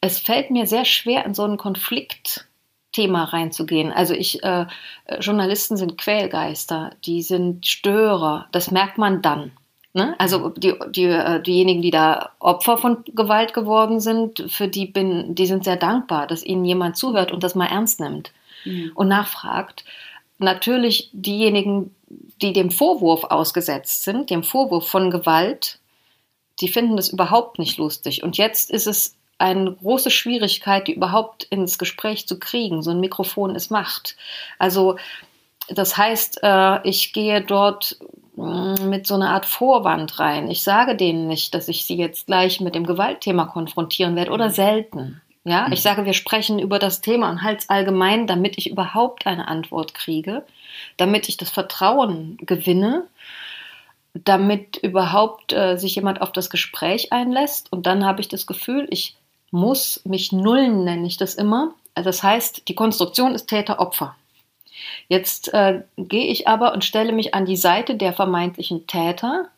Es 0.00 0.18
fällt 0.18 0.50
mir 0.50 0.66
sehr 0.66 0.84
schwer, 0.84 1.24
in 1.24 1.32
so 1.34 1.44
einen 1.44 1.56
Konfliktthema 1.58 3.24
reinzugehen. 3.24 3.92
Also 3.92 4.14
ich, 4.14 4.42
äh, 4.42 4.66
äh, 5.06 5.20
Journalisten 5.20 5.76
sind 5.76 5.96
Quälgeister, 5.96 6.90
die 7.04 7.22
sind 7.22 7.66
Störer, 7.66 8.48
das 8.52 8.70
merkt 8.70 8.98
man 8.98 9.22
dann. 9.22 9.52
Ne? 9.96 10.14
Also 10.18 10.50
die, 10.50 10.74
die, 10.90 11.04
äh, 11.04 11.40
diejenigen, 11.40 11.80
die 11.80 11.90
da 11.90 12.32
Opfer 12.38 12.76
von 12.76 13.02
Gewalt 13.14 13.54
geworden 13.54 13.98
sind, 13.98 14.44
für 14.48 14.68
die 14.68 14.84
bin, 14.84 15.34
die 15.34 15.46
sind 15.46 15.64
sehr 15.64 15.76
dankbar, 15.76 16.26
dass 16.26 16.44
ihnen 16.44 16.66
jemand 16.66 16.98
zuhört 16.98 17.32
und 17.32 17.42
das 17.42 17.54
mal 17.54 17.64
ernst 17.64 17.98
nimmt 17.98 18.30
und 18.94 19.08
nachfragt. 19.08 19.86
Natürlich 20.36 21.08
diejenigen, 21.14 21.94
die 22.42 22.52
dem 22.52 22.70
Vorwurf 22.70 23.24
ausgesetzt 23.24 24.04
sind, 24.04 24.28
dem 24.28 24.42
Vorwurf 24.42 24.86
von 24.86 25.10
Gewalt, 25.10 25.78
die 26.60 26.68
finden 26.68 26.96
das 26.96 27.08
überhaupt 27.08 27.58
nicht 27.58 27.78
lustig. 27.78 28.22
Und 28.22 28.36
jetzt 28.36 28.70
ist 28.70 28.86
es 28.86 29.16
eine 29.38 29.72
große 29.72 30.10
Schwierigkeit, 30.10 30.88
die 30.88 30.94
überhaupt 30.94 31.44
ins 31.44 31.78
Gespräch 31.78 32.28
zu 32.28 32.38
kriegen. 32.38 32.82
So 32.82 32.90
ein 32.90 33.00
Mikrofon 33.00 33.54
ist 33.54 33.70
Macht. 33.70 34.18
Also 34.58 34.96
das 35.68 35.96
heißt, 35.96 36.40
äh, 36.42 36.86
ich 36.86 37.14
gehe 37.14 37.40
dort 37.40 37.98
mit 38.36 39.06
so 39.06 39.14
einer 39.14 39.30
Art 39.30 39.46
Vorwand 39.46 40.18
rein. 40.18 40.50
Ich 40.50 40.62
sage 40.62 40.94
denen 40.94 41.26
nicht, 41.26 41.54
dass 41.54 41.68
ich 41.68 41.84
sie 41.84 41.96
jetzt 41.96 42.26
gleich 42.26 42.60
mit 42.60 42.74
dem 42.74 42.86
Gewaltthema 42.86 43.46
konfrontieren 43.46 44.14
werde 44.14 44.30
oder 44.30 44.50
selten. 44.50 45.22
Ja, 45.44 45.68
ich 45.70 45.80
sage, 45.80 46.04
wir 46.04 46.12
sprechen 46.12 46.58
über 46.58 46.78
das 46.78 47.00
Thema 47.00 47.30
und 47.30 47.42
halt's 47.42 47.68
allgemein, 47.68 48.26
damit 48.26 48.58
ich 48.58 48.68
überhaupt 48.68 49.26
eine 49.26 49.46
Antwort 49.46 49.94
kriege, 49.94 50.44
damit 50.96 51.28
ich 51.28 51.36
das 51.36 51.50
Vertrauen 51.50 52.36
gewinne, 52.40 53.04
damit 54.12 54.76
überhaupt 54.78 55.52
äh, 55.52 55.76
sich 55.76 55.94
jemand 55.94 56.20
auf 56.20 56.32
das 56.32 56.50
Gespräch 56.50 57.12
einlässt. 57.12 57.72
Und 57.72 57.86
dann 57.86 58.04
habe 58.04 58.20
ich 58.20 58.28
das 58.28 58.46
Gefühl, 58.46 58.88
ich 58.90 59.16
muss 59.52 60.00
mich 60.04 60.32
nullen, 60.32 60.84
nenne 60.84 61.06
ich 61.06 61.16
das 61.16 61.34
immer. 61.34 61.74
Also 61.94 62.08
das 62.08 62.22
heißt, 62.22 62.68
die 62.68 62.74
Konstruktion 62.74 63.34
ist 63.34 63.46
Täter-Opfer. 63.46 64.16
Jetzt 65.08 65.52
äh, 65.54 65.82
gehe 65.96 66.26
ich 66.26 66.48
aber 66.48 66.72
und 66.72 66.84
stelle 66.84 67.12
mich 67.12 67.34
an 67.34 67.46
die 67.46 67.56
Seite 67.56 67.96
der 67.96 68.12
vermeintlichen 68.12 68.86
Täter 68.86 69.48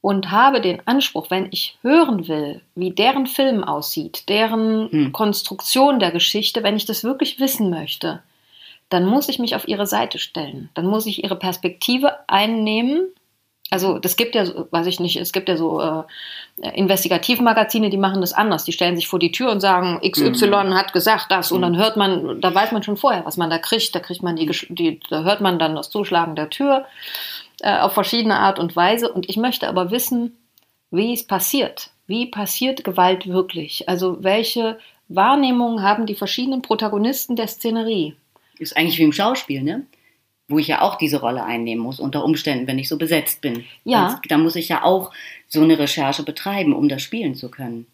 und 0.00 0.30
habe 0.30 0.60
den 0.60 0.86
Anspruch, 0.86 1.30
wenn 1.30 1.48
ich 1.50 1.76
hören 1.82 2.26
will, 2.26 2.62
wie 2.74 2.90
deren 2.90 3.26
Film 3.26 3.64
aussieht, 3.64 4.28
deren 4.28 4.90
Hm. 4.90 5.12
Konstruktion 5.12 5.98
der 5.98 6.10
Geschichte, 6.10 6.62
wenn 6.62 6.76
ich 6.76 6.86
das 6.86 7.04
wirklich 7.04 7.38
wissen 7.38 7.70
möchte, 7.70 8.22
dann 8.88 9.06
muss 9.06 9.28
ich 9.28 9.38
mich 9.38 9.54
auf 9.54 9.68
ihre 9.68 9.86
Seite 9.86 10.18
stellen. 10.18 10.70
Dann 10.74 10.86
muss 10.86 11.06
ich 11.06 11.22
ihre 11.22 11.36
Perspektive 11.36 12.28
einnehmen. 12.28 13.08
Also 13.72 14.00
das 14.00 14.16
gibt 14.16 14.34
ja, 14.34 14.44
weiß 14.72 14.86
ich 14.88 14.98
nicht, 14.98 15.16
es 15.16 15.32
gibt 15.32 15.48
ja 15.48 15.56
so 15.56 15.80
äh, 15.80 16.02
Investigativmagazine, 16.74 17.88
die 17.88 17.96
machen 17.96 18.20
das 18.20 18.32
anders. 18.32 18.64
Die 18.64 18.72
stellen 18.72 18.96
sich 18.96 19.06
vor 19.06 19.20
die 19.20 19.30
Tür 19.30 19.52
und 19.52 19.60
sagen, 19.60 20.00
XY 20.00 20.72
hat 20.74 20.92
gesagt 20.92 21.26
das 21.30 21.52
und 21.52 21.62
dann 21.62 21.76
hört 21.76 21.96
man, 21.96 22.40
da 22.40 22.52
weiß 22.52 22.72
man 22.72 22.82
schon 22.82 22.96
vorher, 22.96 23.24
was 23.24 23.36
man 23.36 23.48
da 23.48 23.58
kriegt. 23.58 23.94
Da 23.94 24.00
kriegt 24.00 24.24
man 24.24 24.34
die, 24.34 24.50
die 24.70 24.98
da 25.08 25.22
hört 25.22 25.40
man 25.40 25.60
dann 25.60 25.76
das 25.76 25.88
Zuschlagen 25.88 26.34
der 26.34 26.50
Tür 26.50 26.84
äh, 27.60 27.78
auf 27.78 27.94
verschiedene 27.94 28.40
Art 28.40 28.58
und 28.58 28.74
Weise. 28.74 29.12
Und 29.12 29.28
ich 29.28 29.36
möchte 29.36 29.68
aber 29.68 29.92
wissen, 29.92 30.36
wie 30.90 31.12
es 31.12 31.24
passiert. 31.24 31.90
Wie 32.08 32.26
passiert 32.26 32.82
Gewalt 32.82 33.28
wirklich? 33.28 33.88
Also 33.88 34.24
welche 34.24 34.80
Wahrnehmungen 35.08 35.84
haben 35.84 36.06
die 36.06 36.16
verschiedenen 36.16 36.62
Protagonisten 36.62 37.36
der 37.36 37.46
Szenerie? 37.46 38.16
Ist 38.58 38.76
eigentlich 38.76 38.98
wie 38.98 39.04
im 39.04 39.12
Schauspiel, 39.12 39.62
ne? 39.62 39.86
Wo 40.50 40.58
ich 40.58 40.66
ja 40.68 40.82
auch 40.82 40.96
diese 40.96 41.20
Rolle 41.20 41.44
einnehmen 41.44 41.82
muss, 41.82 42.00
unter 42.00 42.24
Umständen, 42.24 42.66
wenn 42.66 42.78
ich 42.78 42.88
so 42.88 42.98
besetzt 42.98 43.40
bin. 43.40 43.64
Ja. 43.84 44.20
Da 44.28 44.36
muss 44.36 44.56
ich 44.56 44.68
ja 44.68 44.82
auch 44.84 45.12
so 45.48 45.62
eine 45.62 45.78
Recherche 45.78 46.22
betreiben, 46.24 46.72
um 46.74 46.88
das 46.88 47.02
spielen 47.02 47.34
zu 47.34 47.50
können. 47.50 47.86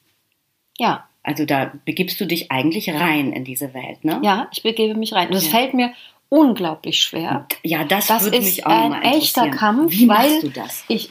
Ja, 0.78 1.06
Also 1.22 1.44
da 1.44 1.72
begibst 1.84 2.20
du 2.20 2.24
dich 2.26 2.50
eigentlich 2.52 2.88
rein 2.92 3.32
in 3.32 3.44
diese 3.44 3.74
Welt, 3.74 4.04
ne? 4.04 4.20
ja, 4.22 4.48
ich 4.52 4.62
begebe 4.62 4.94
mich 4.98 5.12
rein. 5.12 5.26
Und 5.28 5.34
das 5.34 5.46
Ja. 5.46 5.50
fällt 5.58 5.74
mir 5.74 5.92
unglaublich 6.28 7.00
schwer. 7.00 7.46
Ja, 7.64 7.84
das, 7.84 8.06
Das 8.08 8.24
würde 8.24 8.36
ist 8.38 8.44
mich 8.44 8.66
auch 8.66 8.70
ein 8.70 8.90
mal 8.90 9.02
echter. 9.02 9.48
Kampf, 9.50 9.92
Wie 9.92 10.08
weil 10.08 10.30
machst 10.30 10.42
du 10.44 10.48
das? 10.50 10.84
ich 10.88 11.10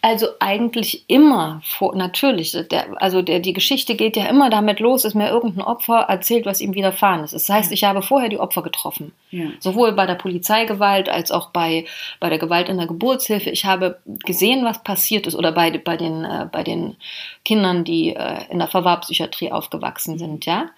also 0.00 0.28
eigentlich 0.38 1.04
immer 1.08 1.60
vor 1.64 1.96
natürlich 1.96 2.52
der, 2.70 3.02
also 3.02 3.20
der, 3.20 3.40
die 3.40 3.52
Geschichte 3.52 3.96
geht 3.96 4.16
ja 4.16 4.26
immer 4.26 4.48
damit 4.48 4.78
los, 4.78 5.02
dass 5.02 5.14
mir 5.14 5.28
irgendein 5.28 5.64
Opfer 5.64 6.02
erzählt, 6.08 6.46
was 6.46 6.60
ihm 6.60 6.74
widerfahren 6.74 7.24
ist. 7.24 7.34
Das 7.34 7.48
heißt, 7.48 7.72
ich 7.72 7.82
habe 7.82 8.02
vorher 8.02 8.28
die 8.28 8.38
Opfer 8.38 8.62
getroffen, 8.62 9.12
Ja. 9.30 9.46
sowohl 9.58 9.92
bei 9.92 10.06
der 10.06 10.14
Polizeigewalt 10.14 11.08
als 11.08 11.32
auch 11.32 11.50
bei 11.50 11.84
bei 12.20 12.28
der 12.28 12.38
Gewalt 12.38 12.68
in 12.68 12.76
der 12.76 12.86
Geburtshilfe. 12.86 13.50
Ich 13.50 13.64
habe 13.64 13.98
gesehen, 14.24 14.64
was 14.64 14.84
passiert 14.84 15.26
ist 15.26 15.34
oder 15.34 15.50
bei 15.50 15.76
bei 15.78 15.96
den 15.96 16.24
äh, 16.24 16.48
bei 16.50 16.62
den 16.62 16.96
Kindern, 17.44 17.82
die 17.84 18.14
äh, 18.14 18.44
in 18.50 18.60
der 18.60 18.68
Verwahrpsychiatrie 18.68 19.50
aufgewachsen 19.50 20.16
sind. 20.16 20.46
Ja, 20.46 20.70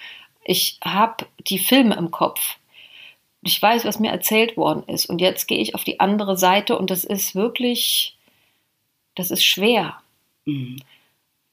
ich 0.45 0.79
habe 0.83 1.27
die 1.47 1.59
Filme 1.59 1.95
im 1.97 2.11
Kopf 2.11 2.57
ich 3.43 3.61
weiß, 3.61 3.85
was 3.85 3.99
mir 3.99 4.11
erzählt 4.11 4.57
worden 4.57 4.83
ist. 4.87 5.07
Und 5.07 5.21
jetzt 5.21 5.47
gehe 5.47 5.61
ich 5.61 5.75
auf 5.75 5.85
die 5.85 5.99
andere 5.99 6.37
Seite 6.37 6.77
und 6.79 6.91
das 6.91 7.05
ist 7.05 7.35
wirklich, 7.35 8.17
das 9.21 9.31
ist 9.31 9.45
schwer. 9.45 9.97
Mhm. 10.47 10.81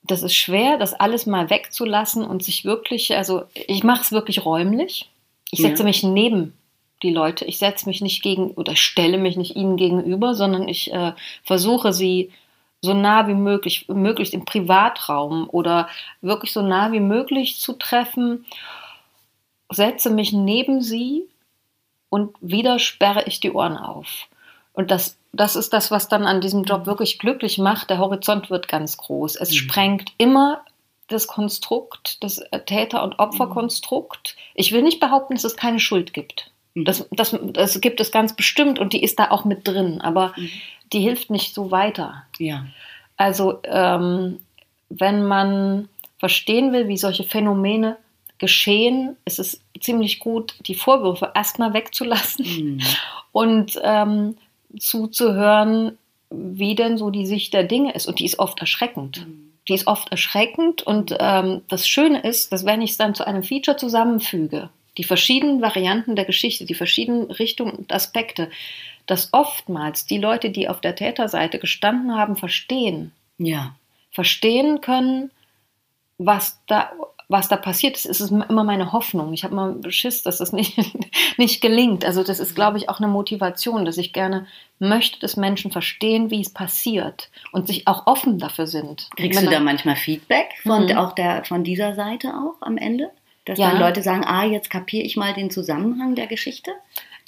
Das 0.04 0.24
ist 0.24 0.36
schwer, 0.36 0.78
das 0.78 0.94
alles 0.94 1.26
mal 1.26 1.50
wegzulassen 1.50 2.24
und 2.24 2.42
sich 2.42 2.64
wirklich, 2.64 3.16
also 3.16 3.44
ich 3.54 3.84
mache 3.84 4.02
es 4.02 4.12
wirklich 4.14 4.46
räumlich. 4.46 5.10
Ich 5.52 5.60
setze 5.60 5.84
Ja. 5.84 5.88
mich 5.88 6.02
neben 6.02 6.54
die 7.04 7.12
Leute. 7.12 7.44
Ich 7.46 7.60
setze 7.60 7.88
mich 7.88 8.00
nicht 8.02 8.24
gegen 8.24 8.52
oder 8.52 8.76
stelle 8.78 9.18
mich 9.18 9.36
nicht 9.36 9.56
ihnen 9.58 9.76
gegenüber, 9.76 10.34
sondern 10.34 10.68
ich 10.70 10.94
äh, 10.94 11.12
versuche 11.44 11.92
sie 11.92 12.32
so 12.82 12.94
nah 12.94 13.28
wie 13.28 13.34
möglich, 13.34 13.86
möglichst 13.90 14.34
im 14.34 14.46
Privatraum 14.46 15.50
oder 15.50 15.90
wirklich 16.22 16.54
so 16.54 16.62
nah 16.62 16.92
wie 16.94 17.02
möglich 17.02 17.60
zu 17.60 17.74
treffen, 17.74 18.46
setze 19.70 20.10
mich 20.10 20.32
neben 20.32 20.82
sie 20.82 21.24
und 22.10 22.36
wieder 22.40 22.80
sperre 22.80 23.24
ich 23.26 23.42
die 23.42 23.52
Ohren 23.52 23.76
auf. 23.78 24.28
Und 24.74 24.90
das, 24.92 25.17
das 25.34 25.56
ist 25.56 25.74
das, 25.74 25.92
was 25.92 26.08
dann 26.08 26.26
an 26.26 26.42
diesem 26.42 26.64
Job 26.64 26.86
wirklich 26.86 27.20
glücklich 27.20 27.58
macht. 27.58 27.90
Der 27.90 28.00
Horizont 28.00 28.50
wird 28.50 28.68
ganz 28.68 28.98
groß. 28.98 29.36
Es 29.36 29.56
sprengt 29.56 30.12
immer 30.18 30.62
das 31.08 31.28
Konstrukt, 31.28 32.22
das 32.24 32.42
Täter- 32.66 33.04
und 33.04 33.20
Opferkonstrukt. 33.20 34.36
Ich 34.56 34.72
will 34.72 34.82
nicht 34.82 35.00
behaupten, 35.00 35.36
dass 35.36 35.44
es 35.44 35.56
keine 35.56 35.80
Schuld 35.80 36.14
gibt. 36.14 36.52
Das, 36.76 37.08
das, 37.12 37.36
das 37.54 37.82
gibt 37.82 38.00
es 38.00 38.12
ganz 38.12 38.36
bestimmt 38.36 38.78
und 38.78 38.94
die 38.94 39.02
ist 39.02 39.20
da 39.20 39.32
auch 39.32 39.46
mit 39.46 39.68
drin, 39.68 40.00
aber 40.02 40.34
die 40.94 41.00
hilft 41.00 41.30
nicht 41.32 41.56
so 41.56 41.72
weiter. 41.72 42.24
Ja. 42.38 42.66
Also 43.16 43.60
ähm, 43.64 44.40
wenn 44.90 45.26
man 45.26 45.90
verstehen 46.20 46.72
will, 46.74 46.88
wie 46.88 46.98
solche 46.98 47.24
Phänomene 47.24 47.98
geschehen, 48.38 49.18
ist 49.26 49.40
es 49.40 49.62
ziemlich 49.80 50.20
gut, 50.20 50.56
die 50.68 50.76
Vorwürfe 50.76 51.32
erstmal 51.34 51.74
wegzulassen 51.74 52.46
Mhm. 52.46 52.82
und 53.32 53.80
ähm, 53.84 54.38
zuzuhören, 54.78 55.98
wie 56.30 56.76
denn 56.76 56.98
so 56.98 57.10
die 57.10 57.26
Sicht 57.26 57.54
der 57.54 57.64
Dinge 57.64 57.94
ist. 57.94 58.08
Und 58.08 58.20
die 58.20 58.26
ist 58.26 58.40
oft 58.40 58.60
erschreckend. 58.60 59.26
Die 59.68 59.74
ist 59.74 59.88
oft 59.88 60.10
erschreckend. 60.12 60.82
Und 60.84 61.16
ähm, 61.20 61.62
das 61.68 61.88
Schöne 61.88 62.22
ist, 62.22 62.52
dass 62.52 62.66
wenn 62.66 62.82
ich 62.82 62.92
es 62.92 62.98
dann 62.98 63.16
zu 63.16 63.26
einem 63.26 63.44
Feature 63.44 63.78
zusammenfüge, 63.78 64.70
die 64.98 65.04
verschiedenen 65.04 65.62
Varianten 65.62 66.16
der 66.16 66.26
Geschichte, 66.26 66.66
die 66.66 66.74
verschiedenen 66.74 67.30
Richtungen 67.32 67.72
und 67.72 67.94
Aspekte, 67.94 68.50
dass 69.06 69.30
oftmals 69.32 70.06
die 70.06 70.18
Leute, 70.18 70.50
die 70.50 70.68
auf 70.68 70.82
der 70.82 70.96
Täterseite 70.96 71.60
gestanden 71.60 72.16
haben, 72.16 72.36
verstehen, 72.36 73.12
Ja. 73.38 73.76
verstehen 74.12 74.82
können, 74.82 75.32
was 76.18 76.60
da, 76.68 76.92
was 77.30 77.50
da 77.50 77.58
passiert 77.58 77.96
ist. 77.98 78.06
Es 78.06 78.22
ist 78.22 78.32
immer 78.32 78.64
meine 78.64 78.94
Hoffnung. 78.94 79.34
Ich 79.34 79.44
habe 79.44 79.54
mal 79.54 79.76
Schiss, 79.92 80.24
dass 80.24 80.38
das 80.38 80.54
nicht, 80.54 80.78
nicht 81.38 81.62
gelingt. 81.62 82.06
Also 82.06 82.24
das 82.24 82.40
ist, 82.40 82.56
glaube 82.56 82.78
ich, 82.78 82.88
auch 82.90 83.00
eine 83.00 83.10
Motivation, 83.10 83.84
dass 83.84 83.98
ich 83.98 84.14
gerne 84.14 84.48
möchte, 84.80 85.20
dass 85.20 85.36
Menschen 85.36 85.72
verstehen, 85.72 86.32
wie 86.32 86.40
es 86.42 86.50
passiert 86.54 87.30
und 87.52 87.68
sich 87.68 87.88
auch 87.88 88.08
offen 88.08 88.40
dafür 88.40 88.68
sind. 88.68 89.10
Kriegst 89.18 89.42
du 89.42 89.50
da 89.50 89.60
manchmal 89.60 89.96
Feedback 89.98 90.48
von 90.64 90.86
Mhm. 90.86 90.98
auch 90.98 91.14
der 91.14 91.44
von 91.44 91.64
dieser 91.64 91.96
Seite 91.96 92.30
auch 92.30 92.56
am 92.66 92.78
Ende? 92.78 93.10
Dass 93.46 93.58
Ja. 93.60 93.72
dann 93.72 93.80
Leute 93.80 94.02
sagen, 94.04 94.24
ah, 94.26 94.46
jetzt 94.46 94.70
kapiere 94.70 95.04
ich 95.06 95.16
mal 95.18 95.34
den 95.34 95.50
Zusammenhang 95.50 96.16
der 96.16 96.28
Geschichte? 96.28 96.72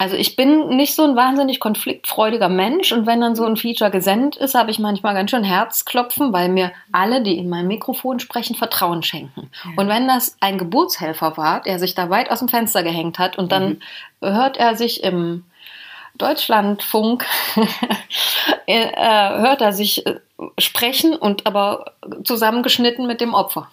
Also 0.02 0.16
ich 0.16 0.38
bin 0.38 0.70
nicht 0.70 0.96
so 0.96 1.04
ein 1.04 1.18
wahnsinnig 1.18 1.60
konfliktfreudiger 1.60 2.48
Mensch 2.48 2.94
und 2.94 3.06
wenn 3.06 3.20
dann 3.20 3.36
so 3.36 3.46
ein 3.46 3.58
Feature 3.58 3.92
gesendet 3.92 4.38
ist, 4.38 4.56
habe 4.56 4.72
ich 4.72 4.80
manchmal 4.80 5.14
ganz 5.14 5.30
schön 5.30 5.44
Herzklopfen, 5.44 6.32
weil 6.32 6.48
mir 6.48 6.72
alle, 6.94 7.22
die 7.22 7.38
in 7.38 7.50
mein 7.50 7.68
Mikrofon 7.68 8.22
sprechen, 8.22 8.56
Vertrauen 8.56 9.04
schenken. 9.04 9.52
Und 9.76 9.90
wenn 9.90 10.08
das 10.08 10.38
ein 10.40 10.58
Geburtshelfer 10.58 11.36
war, 11.36 11.62
der 11.62 11.80
sich 11.80 11.96
da 11.96 12.10
weit 12.10 12.32
aus 12.32 12.40
dem 12.40 12.48
Fenster 12.48 12.82
gehängt 12.82 13.20
hat 13.20 13.38
und 13.38 13.52
dann 13.52 13.82
hört 14.22 14.56
er 14.56 14.78
sich 14.78 15.04
im 15.04 15.44
Deutschlandfunk, 16.18 17.26
äh, 18.68 19.38
hört 19.38 19.62
er 19.62 19.74
sich 19.74 20.06
äh, 20.06 20.20
sprechen 20.58 21.14
und 21.14 21.46
aber 21.46 21.94
zusammengeschnitten 22.24 23.06
mit 23.06 23.20
dem 23.20 23.34
Opfer. 23.34 23.70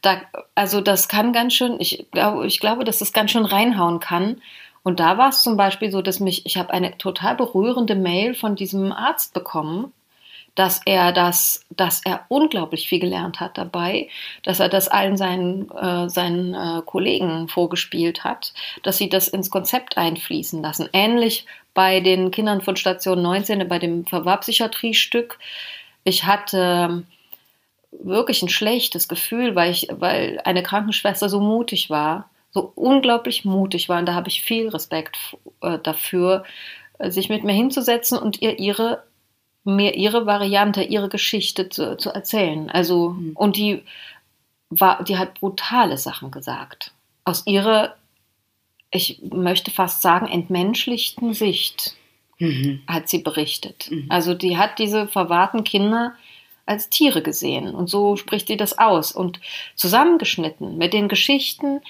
Da, 0.00 0.20
also 0.54 0.80
das 0.80 1.08
kann 1.08 1.32
ganz 1.32 1.54
schön, 1.54 1.76
ich 1.80 2.06
glaube, 2.12 2.46
ich 2.46 2.60
glaube, 2.60 2.84
dass 2.84 2.98
das 2.98 3.12
ganz 3.12 3.32
schön 3.32 3.44
reinhauen 3.44 3.98
kann. 3.98 4.40
Und 4.82 5.00
da 5.00 5.18
war 5.18 5.28
es 5.28 5.42
zum 5.42 5.56
Beispiel 5.56 5.90
so, 5.92 6.02
dass 6.02 6.20
mich, 6.20 6.44
ich 6.44 6.56
habe 6.56 6.72
eine 6.72 6.98
total 6.98 7.36
berührende 7.36 7.94
Mail 7.94 8.34
von 8.34 8.56
diesem 8.56 8.92
Arzt 8.92 9.32
bekommen, 9.32 9.92
dass 10.54 10.82
er 10.84 11.12
das, 11.12 11.64
dass 11.70 12.02
er 12.04 12.26
unglaublich 12.28 12.88
viel 12.88 13.00
gelernt 13.00 13.40
hat 13.40 13.56
dabei, 13.56 14.08
dass 14.42 14.60
er 14.60 14.68
das 14.68 14.88
allen 14.88 15.16
seinen, 15.16 15.70
äh, 15.70 16.10
seinen 16.10 16.54
äh, 16.54 16.82
Kollegen 16.84 17.48
vorgespielt 17.48 18.22
hat, 18.24 18.52
dass 18.82 18.98
sie 18.98 19.08
das 19.08 19.28
ins 19.28 19.50
Konzept 19.50 19.96
einfließen 19.96 20.60
lassen. 20.60 20.88
Ähnlich 20.92 21.46
bei 21.72 22.00
den 22.00 22.30
Kindern 22.30 22.60
von 22.60 22.76
Station 22.76 23.22
19, 23.22 23.66
bei 23.66 23.78
dem 23.78 24.04
Verwahrpsychiatriestück. 24.04 25.38
Ich 26.04 26.24
hatte 26.24 27.04
wirklich 27.92 28.42
ein 28.42 28.48
schlechtes 28.50 29.08
Gefühl, 29.08 29.54
weil 29.54 29.70
ich, 29.70 29.88
weil 29.90 30.40
eine 30.44 30.62
Krankenschwester 30.62 31.30
so 31.30 31.40
mutig 31.40 31.88
war, 31.88 32.28
so 32.52 32.72
unglaublich 32.74 33.44
mutig 33.44 33.88
war. 33.88 33.98
Und 33.98 34.06
da 34.06 34.14
habe 34.14 34.28
ich 34.28 34.42
viel 34.42 34.68
Respekt 34.68 35.16
äh, 35.62 35.78
dafür, 35.78 36.44
äh, 36.98 37.10
sich 37.10 37.28
mit 37.28 37.44
mir 37.44 37.52
hinzusetzen 37.54 38.18
und 38.18 38.40
ihr 38.42 38.58
ihre 38.58 39.02
mir 39.64 39.94
ihre 39.94 40.26
Variante, 40.26 40.82
ihre 40.82 41.08
Geschichte 41.08 41.68
zu, 41.68 41.96
zu 41.96 42.10
erzählen. 42.10 42.68
Also 42.70 43.10
Mhm. 43.10 43.32
und 43.36 43.56
die 43.56 43.82
war, 44.70 45.04
die 45.04 45.18
hat 45.18 45.34
brutale 45.40 45.98
Sachen 45.98 46.30
gesagt 46.30 46.92
aus 47.24 47.46
ihrer, 47.46 47.94
ich 48.90 49.20
möchte 49.30 49.70
fast 49.70 50.02
sagen, 50.02 50.26
entmenschlichten 50.26 51.32
Sicht 51.34 51.96
Mhm. 52.38 52.82
hat 52.88 53.08
sie 53.08 53.18
berichtet. 53.18 53.88
Mhm. 53.90 54.06
Also 54.08 54.34
die 54.34 54.56
hat 54.56 54.80
diese 54.80 55.06
verwahrten 55.06 55.62
Kinder 55.62 56.14
als 56.66 56.88
Tiere 56.90 57.22
gesehen 57.22 57.72
und 57.74 57.88
so 57.88 58.16
spricht 58.16 58.48
sie 58.48 58.56
das 58.56 58.78
aus 58.78 59.12
und 59.12 59.40
zusammengeschnitten 59.76 60.76
mit 60.76 60.92
den 60.92 61.08
Geschichten 61.08 61.80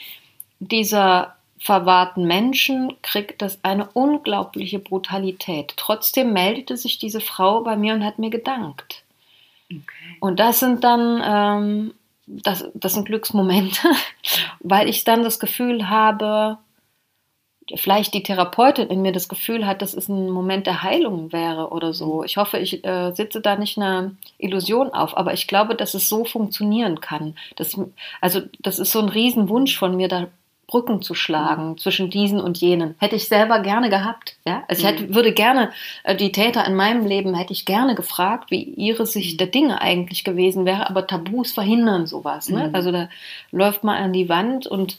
dieser 0.68 1.36
verwahrten 1.58 2.26
Menschen 2.26 2.94
kriegt 3.02 3.40
das 3.40 3.62
eine 3.62 3.88
unglaubliche 3.92 4.78
Brutalität. 4.80 5.74
Trotzdem 5.76 6.32
meldete 6.32 6.76
sich 6.76 6.98
diese 6.98 7.20
Frau 7.20 7.62
bei 7.62 7.76
mir 7.76 7.94
und 7.94 8.04
hat 8.04 8.18
mir 8.18 8.30
gedankt. 8.30 9.04
Okay. 9.70 10.16
Und 10.20 10.40
das 10.40 10.58
sind 10.58 10.82
dann, 10.82 11.22
ähm, 11.24 11.94
das, 12.26 12.68
das 12.74 12.94
sind 12.94 13.06
Glücksmomente, 13.06 13.88
weil 14.60 14.88
ich 14.88 15.04
dann 15.04 15.22
das 15.22 15.38
Gefühl 15.38 15.88
habe, 15.88 16.58
vielleicht 17.76 18.12
die 18.14 18.22
Therapeutin 18.22 18.88
in 18.88 19.02
mir 19.02 19.12
das 19.12 19.28
Gefühl 19.28 19.66
hat, 19.66 19.82
dass 19.82 19.94
es 19.94 20.08
ein 20.08 20.30
Moment 20.30 20.66
der 20.66 20.82
Heilung 20.82 21.32
wäre 21.32 21.70
oder 21.70 21.94
so. 21.94 22.24
Ich 22.24 22.36
hoffe, 22.36 22.58
ich 22.58 22.84
äh, 22.84 23.12
sitze 23.12 23.40
da 23.40 23.56
nicht 23.56 23.78
eine 23.78 24.16
Illusion 24.38 24.90
auf, 24.90 25.16
aber 25.16 25.32
ich 25.32 25.46
glaube, 25.46 25.74
dass 25.74 25.94
es 25.94 26.08
so 26.08 26.24
funktionieren 26.24 27.00
kann. 27.00 27.36
Das, 27.56 27.78
also 28.20 28.40
das 28.60 28.78
ist 28.78 28.92
so 28.92 28.98
ein 28.98 29.08
Riesenwunsch 29.08 29.78
von 29.78 29.96
mir, 29.96 30.08
da 30.08 30.26
Brücken 30.72 31.02
zu 31.02 31.12
schlagen 31.14 31.76
zwischen 31.76 32.08
diesen 32.08 32.40
und 32.40 32.56
jenen. 32.56 32.94
Hätte 32.98 33.14
ich 33.16 33.28
selber 33.28 33.60
gerne 33.60 33.90
gehabt. 33.90 34.36
Ja? 34.46 34.64
Also 34.68 34.80
ich 34.82 34.88
hätte, 34.88 35.14
würde 35.14 35.32
gerne 35.32 35.70
äh, 36.02 36.16
die 36.16 36.32
Täter 36.32 36.64
in 36.66 36.74
meinem 36.74 37.04
Leben, 37.04 37.34
hätte 37.34 37.52
ich 37.52 37.66
gerne 37.66 37.94
gefragt, 37.94 38.50
wie 38.50 38.62
ihre 38.62 39.04
Sicht 39.04 39.38
der 39.38 39.48
Dinge 39.48 39.82
eigentlich 39.82 40.24
gewesen 40.24 40.64
wäre, 40.64 40.88
aber 40.88 41.06
Tabus 41.06 41.52
verhindern 41.52 42.06
sowas. 42.06 42.48
Ne? 42.48 42.68
Mhm. 42.68 42.74
Also 42.74 42.90
da 42.90 43.10
läuft 43.50 43.84
man 43.84 44.02
an 44.02 44.14
die 44.14 44.30
Wand 44.30 44.66
und 44.66 44.96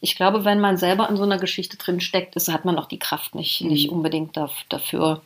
ich 0.00 0.16
glaube, 0.16 0.46
wenn 0.46 0.58
man 0.58 0.78
selber 0.78 1.10
in 1.10 1.18
so 1.18 1.24
einer 1.24 1.36
Geschichte 1.36 1.76
drin 1.76 2.00
steckt, 2.00 2.34
ist, 2.34 2.48
hat 2.50 2.64
man 2.64 2.78
auch 2.78 2.86
die 2.86 2.98
Kraft 2.98 3.34
nicht, 3.34 3.60
Mhm. 3.60 3.68
nicht 3.68 3.90
unbedingt 3.90 4.38
daf- 4.38 4.64
dafür. 4.70 5.20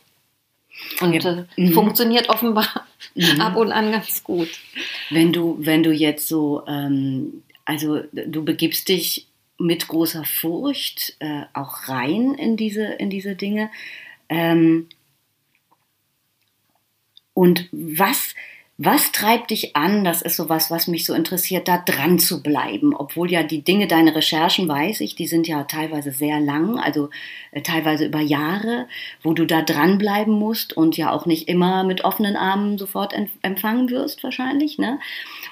Und 0.99 1.13
Ja. 1.23 1.31
äh, 1.31 1.45
Mhm. 1.55 1.71
funktioniert 1.71 2.27
offenbar 2.27 2.67
Mhm. 3.15 3.39
ab 3.39 3.55
und 3.55 3.71
an 3.71 3.93
ganz 3.93 4.25
gut. 4.25 4.49
Wenn 5.09 5.31
du, 5.31 5.55
wenn 5.59 5.83
du 5.83 5.93
jetzt 5.93 6.27
so, 6.27 6.63
ähm, 6.67 7.43
also 7.63 8.01
du 8.11 8.43
begibst 8.43 8.89
dich 8.89 9.27
mit 9.57 9.87
großer 9.87 10.25
Furcht 10.25 11.15
äh, 11.19 11.43
auch 11.53 11.87
rein 11.87 12.33
in 12.35 12.57
diese, 12.57 12.85
in 12.85 13.09
diese 13.09 13.35
Dinge. 13.35 13.69
Ähm, 14.29 14.87
und 17.33 17.67
was, 17.71 18.33
was 18.77 19.11
treibt 19.11 19.51
dich 19.51 19.75
an? 19.75 20.03
Das 20.03 20.21
ist 20.21 20.35
sowas, 20.35 20.71
was 20.71 20.87
mich 20.87 21.05
so 21.05 21.13
interessiert, 21.13 21.67
da 21.67 21.77
dran 21.77 22.19
zu 22.19 22.43
bleiben. 22.43 22.93
Obwohl 22.93 23.31
ja 23.31 23.43
die 23.43 23.61
Dinge, 23.61 23.87
deine 23.87 24.15
Recherchen, 24.15 24.67
weiß 24.67 24.99
ich, 25.01 25.15
die 25.15 25.27
sind 25.27 25.47
ja 25.47 25.63
teilweise 25.63 26.11
sehr 26.11 26.39
lang, 26.41 26.77
also 26.79 27.09
äh, 27.51 27.61
teilweise 27.61 28.05
über 28.05 28.19
Jahre, 28.19 28.87
wo 29.21 29.33
du 29.33 29.45
da 29.45 29.61
dranbleiben 29.61 30.33
musst 30.33 30.75
und 30.75 30.97
ja 30.97 31.11
auch 31.11 31.25
nicht 31.25 31.47
immer 31.47 31.85
mit 31.85 32.03
offenen 32.03 32.35
Armen 32.35 32.77
sofort 32.77 33.13
em- 33.13 33.29
empfangen 33.41 33.89
wirst, 33.89 34.23
wahrscheinlich. 34.23 34.77
Ne? 34.77 34.99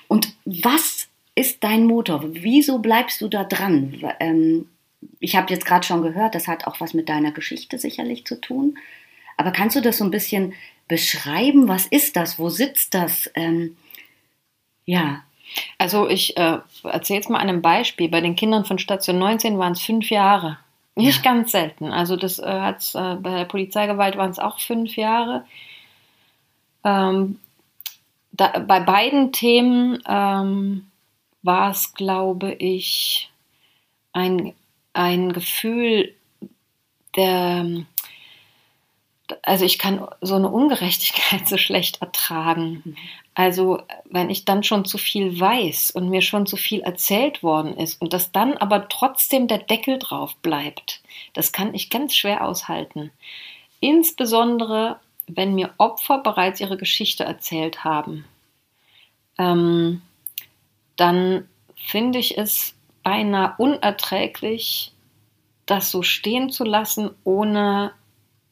Und 0.10 0.34
was 0.46 1.03
ist 1.36 1.64
dein 1.64 1.86
Motor? 1.86 2.22
Wieso 2.24 2.80
bleibst 2.80 3.22
du 3.22 3.28
da 3.28 3.44
dran? 3.44 4.02
Ähm, 4.20 4.70
ich 5.20 5.36
habe 5.36 5.52
jetzt 5.54 5.66
gerade 5.66 5.86
schon 5.86 6.02
gehört, 6.02 6.36
das 6.36 6.48
hat 6.48 6.68
auch 6.68 6.80
was 6.80 6.94
mit 6.94 7.10
deiner 7.10 7.32
Geschichte 7.32 7.78
sicherlich 7.78 8.26
zu 8.26 8.40
tun. 8.40 8.78
Aber 9.38 9.52
kannst 9.52 9.76
du 9.76 9.82
das 9.82 9.98
so 9.98 10.04
ein 10.04 10.12
bisschen 10.12 10.54
beschreiben? 10.88 11.68
Was 11.68 11.88
ist 11.88 12.16
das? 12.16 12.38
Wo 12.38 12.50
sitzt 12.50 12.94
das? 12.94 13.30
Ähm, 13.36 13.78
ja. 14.86 15.24
Also 15.78 16.08
ich 16.08 16.38
äh, 16.38 16.60
erzähle 16.84 17.18
jetzt 17.18 17.30
mal 17.30 17.40
an 17.40 17.50
einem 17.50 17.62
Beispiel. 17.62 18.10
Bei 18.10 18.22
den 18.22 18.36
Kindern 18.36 18.66
von 18.66 18.80
Station 18.80 19.18
19 19.20 19.58
waren 19.58 19.74
es 19.74 19.82
fünf 19.82 20.10
Jahre. 20.10 20.60
Nicht 20.96 21.24
ganz 21.24 21.52
selten. 21.52 21.92
Also 21.92 22.16
das 22.16 22.38
äh, 22.38 22.46
hat's, 22.46 22.94
äh, 22.94 23.16
bei 23.20 23.38
der 23.38 23.46
Polizeigewalt 23.46 24.16
waren 24.16 24.30
es 24.30 24.40
auch 24.40 24.60
fünf 24.60 24.96
Jahre. 24.96 25.46
Ähm, 26.84 27.40
da, 28.32 28.60
bei 28.60 28.80
beiden 28.80 29.32
Themen 29.32 30.02
ähm, 30.08 30.88
war 31.44 31.72
es, 31.72 31.94
glaube 31.94 32.54
ich, 32.54 33.30
ein, 34.14 34.54
ein 34.94 35.34
Gefühl 35.34 36.14
der, 37.16 37.86
also 39.44 39.66
ich 39.66 39.78
kann 39.78 40.08
so 40.22 40.36
eine 40.36 40.50
Ungerechtigkeit 40.50 41.48
so 41.48 41.58
schlecht 41.58 42.02
ertragen. 42.02 42.96
Also 43.36 43.82
wenn 44.06 44.30
ich 44.30 44.46
dann 44.46 44.64
schon 44.64 44.86
zu 44.86 44.98
viel 44.98 45.40
weiß 45.40 45.92
und 45.92 46.10
mir 46.10 46.22
schon 46.22 46.46
zu 46.46 46.56
viel 46.56 46.82
erzählt 46.82 47.44
worden 47.44 47.76
ist 47.76 48.00
und 48.02 48.14
dass 48.14 48.32
dann 48.32 48.58
aber 48.58 48.88
trotzdem 48.90 49.48
der 49.48 49.58
Deckel 49.60 50.00
drauf 50.00 50.36
bleibt, 50.38 51.02
das 51.34 51.52
kann 51.52 51.74
ich 51.74 51.90
ganz 51.90 52.16
schwer 52.16 52.46
aushalten. 52.46 53.12
Insbesondere, 53.80 55.00
wenn 55.28 55.56
mir 55.56 55.74
Opfer 55.78 56.20
bereits 56.20 56.60
ihre 56.62 56.78
Geschichte 56.78 57.24
erzählt 57.24 57.84
haben. 57.84 58.26
Ähm, 59.40 60.02
dann 60.96 61.48
finde 61.76 62.20
ich 62.20 62.38
es 62.38 62.76
beinahe 63.04 63.56
unerträglich, 63.58 64.94
das 65.66 65.92
so 65.92 66.04
stehen 66.04 66.50
zu 66.50 66.64
lassen, 66.64 67.12
ohne 67.24 67.92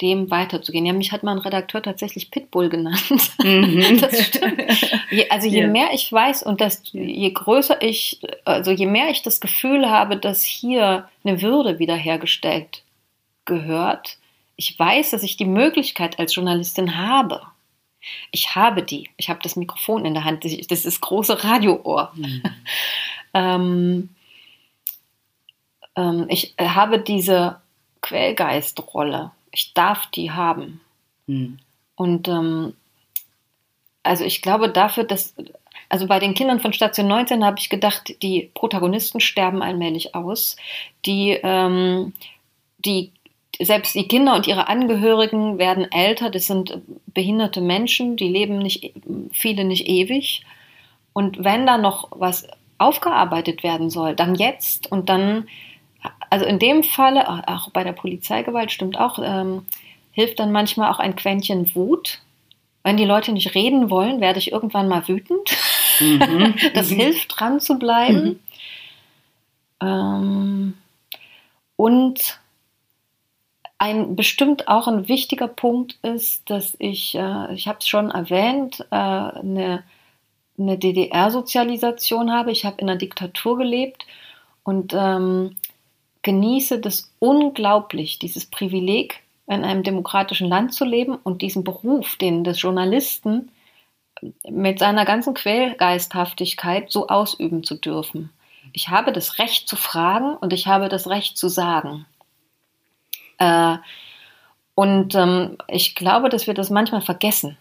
dem 0.01 0.31
weiterzugehen. 0.31 0.85
Ja, 0.85 0.93
mich 0.93 1.11
hat 1.11 1.23
mal 1.23 1.33
ein 1.33 1.37
Redakteur 1.39 1.81
tatsächlich 1.83 2.31
Pitbull 2.31 2.69
genannt. 2.69 3.31
Mhm. 3.43 3.97
Das 4.01 4.25
stimmt. 4.27 4.61
Je, 5.11 5.29
also 5.29 5.47
je 5.47 5.61
Ja. 5.61 5.67
mehr 5.67 5.89
ich 5.93 6.11
weiß 6.11 6.43
und 6.43 6.59
das, 6.61 6.81
je 6.91 7.31
größer 7.31 7.81
ich, 7.81 8.19
also 8.45 8.71
je 8.71 8.87
mehr 8.87 9.09
ich 9.09 9.21
das 9.21 9.39
Gefühl 9.41 9.89
habe, 9.89 10.17
dass 10.17 10.43
hier 10.43 11.07
eine 11.23 11.41
Würde 11.41 11.79
wiederhergestellt 11.79 12.83
gehört, 13.45 14.17
ich 14.55 14.77
weiß, 14.77 15.11
dass 15.11 15.23
ich 15.23 15.37
die 15.37 15.45
Möglichkeit 15.45 16.19
als 16.19 16.35
Journalistin 16.35 16.97
habe. 16.97 17.41
Ich 18.31 18.55
habe 18.55 18.83
die. 18.83 19.09
Ich 19.17 19.29
habe 19.29 19.39
das 19.43 19.55
Mikrofon 19.55 20.05
in 20.05 20.13
der 20.13 20.23
Hand. 20.23 20.43
Das 20.43 20.53
ist 20.53 20.85
das 20.85 21.01
große 21.01 21.43
Radioohr. 21.43 22.13
Ähm, 23.33 24.09
ähm, 25.95 26.25
ich 26.29 26.53
habe 26.59 26.99
diese 26.99 27.61
Quellgeistrolle. 28.01 29.31
Ich 29.51 29.73
darf 29.73 30.07
die 30.07 30.31
haben. 30.31 30.81
Mhm. 31.27 31.59
Und 31.95 32.27
ähm, 32.27 32.73
also 34.03 34.23
ich 34.23 34.41
glaube 34.41 34.69
dafür, 34.69 35.03
dass, 35.03 35.35
also 35.89 36.07
bei 36.07 36.19
den 36.19 36.33
Kindern 36.33 36.59
von 36.59 36.73
Station 36.73 37.07
19 37.07 37.45
habe 37.45 37.59
ich 37.59 37.69
gedacht, 37.69 38.21
die 38.21 38.49
Protagonisten 38.53 39.19
sterben 39.19 39.61
allmählich 39.61 40.15
aus. 40.15 40.55
Die, 41.05 41.39
ähm, 41.43 42.13
die, 42.79 43.11
selbst 43.63 43.95
die 43.95 44.07
Kinder 44.07 44.35
und 44.35 44.47
ihre 44.47 44.67
Angehörigen 44.67 45.57
werden 45.57 45.91
älter. 45.91 46.29
Das 46.29 46.45
sind 46.47 46.77
behinderte 47.07 47.61
Menschen, 47.61 48.15
die 48.15 48.27
leben 48.27 48.59
nicht, 48.59 48.93
viele 49.31 49.63
nicht 49.63 49.87
ewig. 49.87 50.43
Und 51.13 51.43
wenn 51.43 51.65
da 51.65 51.77
noch 51.77 52.09
was 52.11 52.47
aufgearbeitet 52.77 53.63
werden 53.63 53.89
soll, 53.89 54.15
dann 54.15 54.35
jetzt 54.35 54.91
und 54.91 55.09
dann, 55.09 55.47
also 56.29 56.45
in 56.45 56.57
dem 56.59 56.83
Falle, 56.83 57.27
auch 57.47 57.69
bei 57.71 57.83
der 57.83 57.91
Polizeigewalt 57.93 58.71
stimmt 58.71 58.97
auch, 58.99 59.19
ähm, 59.23 59.65
hilft 60.11 60.39
dann 60.39 60.51
manchmal 60.51 60.91
auch 60.91 60.99
ein 60.99 61.15
Quäntchen 61.15 61.73
Wut. 61.75 62.19
Wenn 62.83 62.97
die 62.97 63.05
Leute 63.05 63.31
nicht 63.31 63.53
reden 63.53 63.89
wollen, 63.89 64.21
werde 64.21 64.39
ich 64.39 64.51
irgendwann 64.51 64.87
mal 64.87 65.07
wütend. 65.07 65.55
Mhm. 65.99 66.55
Das 66.73 66.89
Mhm. 66.89 66.95
hilft 66.95 67.39
dran 67.39 67.59
zu 67.59 67.77
bleiben. 67.77 68.39
Ähm, 69.81 70.73
und 71.75 72.39
ein 73.81 74.15
bestimmt 74.15 74.67
auch 74.67 74.87
ein 74.87 75.07
wichtiger 75.07 75.47
Punkt 75.47 75.97
ist, 76.03 76.47
dass 76.51 76.75
ich, 76.77 77.15
äh, 77.15 77.51
ich 77.55 77.67
habe 77.67 77.79
es 77.79 77.87
schon 77.87 78.11
erwähnt, 78.11 78.85
äh, 78.91 78.95
eine, 78.95 79.83
eine 80.59 80.77
DDR-Sozialisation 80.77 82.31
habe. 82.31 82.51
Ich 82.51 82.63
habe 82.63 82.77
in 82.77 82.87
einer 82.87 82.99
Diktatur 82.99 83.57
gelebt 83.57 84.05
und 84.61 84.93
ähm, 84.95 85.57
genieße 86.21 86.77
das 86.79 87.11
unglaublich, 87.17 88.19
dieses 88.19 88.45
Privileg, 88.45 89.23
in 89.47 89.63
einem 89.63 89.81
demokratischen 89.81 90.47
Land 90.47 90.75
zu 90.75 90.85
leben 90.85 91.15
und 91.15 91.41
diesen 91.41 91.63
Beruf, 91.63 92.17
den 92.17 92.43
des 92.43 92.61
Journalisten 92.61 93.49
mit 94.47 94.77
seiner 94.77 95.05
ganzen 95.05 95.33
Quellgeisthaftigkeit 95.33 96.91
so 96.91 97.07
ausüben 97.07 97.63
zu 97.63 97.73
dürfen. 97.77 98.29
Ich 98.73 98.89
habe 98.89 99.11
das 99.11 99.39
Recht 99.39 99.67
zu 99.67 99.75
fragen 99.75 100.35
und 100.35 100.53
ich 100.53 100.67
habe 100.67 100.87
das 100.87 101.09
Recht 101.09 101.35
zu 101.35 101.49
sagen. 101.49 102.05
Äh, 103.41 103.77
und 104.75 105.15
ähm, 105.15 105.57
ich 105.67 105.95
glaube, 105.95 106.29
dass 106.29 106.47
wir 106.47 106.53
das 106.53 106.69
manchmal 106.69 107.01
vergessen, 107.01 107.57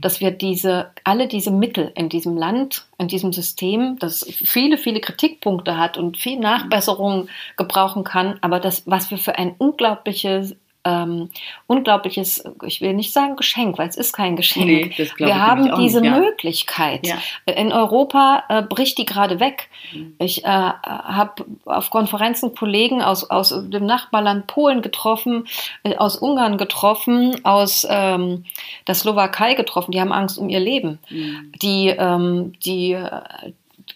dass 0.00 0.20
wir 0.20 0.30
diese, 0.30 0.90
alle 1.02 1.26
diese 1.28 1.50
Mittel 1.50 1.92
in 1.96 2.08
diesem 2.08 2.36
Land, 2.36 2.86
in 2.98 3.08
diesem 3.08 3.32
System, 3.32 3.98
das 3.98 4.24
viele, 4.24 4.78
viele 4.78 5.00
Kritikpunkte 5.00 5.76
hat 5.76 5.98
und 5.98 6.16
viel 6.16 6.38
Nachbesserung 6.38 7.28
gebrauchen 7.56 8.04
kann, 8.04 8.38
aber 8.40 8.60
das, 8.60 8.84
was 8.86 9.10
wir 9.10 9.18
für 9.18 9.36
ein 9.36 9.56
unglaubliches, 9.58 10.56
ähm, 10.84 11.30
unglaubliches, 11.66 12.44
ich 12.64 12.80
will 12.80 12.92
nicht 12.94 13.12
sagen 13.12 13.36
Geschenk, 13.36 13.78
weil 13.78 13.88
es 13.88 13.96
ist 13.96 14.12
kein 14.12 14.36
Geschenk. 14.36 14.66
Nee, 14.66 15.08
wir 15.16 15.40
haben 15.40 15.74
diese 15.76 16.00
nicht, 16.00 16.10
ja. 16.10 16.18
Möglichkeit. 16.18 17.06
Ja. 17.06 17.16
In 17.52 17.72
Europa 17.72 18.44
äh, 18.48 18.62
bricht 18.62 18.98
die 18.98 19.06
gerade 19.06 19.40
weg. 19.40 19.68
Mhm. 19.92 20.14
Ich 20.18 20.44
äh, 20.44 20.48
habe 20.48 21.44
auf 21.64 21.90
Konferenzen 21.90 22.54
Kollegen 22.54 23.02
aus, 23.02 23.28
aus 23.30 23.48
dem 23.48 23.86
Nachbarland 23.86 24.46
Polen 24.46 24.82
getroffen, 24.82 25.46
äh, 25.82 25.96
aus 25.96 26.16
Ungarn 26.16 26.58
getroffen, 26.58 27.44
aus 27.44 27.86
ähm, 27.88 28.44
der 28.86 28.94
Slowakei 28.94 29.54
getroffen. 29.54 29.92
Die 29.92 30.00
haben 30.00 30.12
Angst 30.12 30.38
um 30.38 30.48
ihr 30.48 30.60
Leben. 30.60 30.98
Mhm. 31.08 31.52
Die, 31.62 31.88
ähm, 31.88 32.52
die 32.64 32.92
äh, 32.92 33.20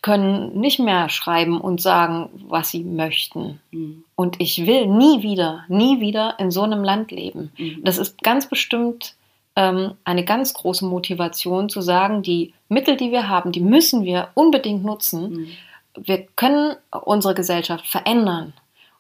können 0.02 0.58
nicht 0.58 0.78
mehr 0.78 1.08
schreiben 1.08 1.60
und 1.60 1.80
sagen, 1.80 2.28
was 2.48 2.70
sie 2.70 2.84
möchten. 2.84 3.60
Mhm. 3.70 4.04
Und 4.14 4.40
ich 4.40 4.66
will 4.66 4.86
nie 4.86 5.22
wieder, 5.22 5.64
nie 5.68 6.00
wieder 6.00 6.36
in 6.38 6.50
so 6.50 6.62
einem 6.62 6.84
Land 6.84 7.10
leben. 7.10 7.52
Mhm. 7.58 7.80
Das 7.84 7.98
ist 7.98 8.22
ganz 8.22 8.48
bestimmt 8.48 9.14
ähm, 9.56 9.94
eine 10.04 10.24
ganz 10.24 10.54
große 10.54 10.84
Motivation 10.84 11.68
zu 11.68 11.80
sagen, 11.80 12.22
die 12.22 12.54
Mittel, 12.68 12.96
die 12.96 13.10
wir 13.10 13.28
haben, 13.28 13.52
die 13.52 13.60
müssen 13.60 14.04
wir 14.04 14.28
unbedingt 14.34 14.84
nutzen. 14.84 15.30
Mhm. 15.30 15.48
Wir 15.96 16.26
können 16.36 16.76
unsere 16.90 17.34
Gesellschaft 17.34 17.86
verändern. 17.86 18.52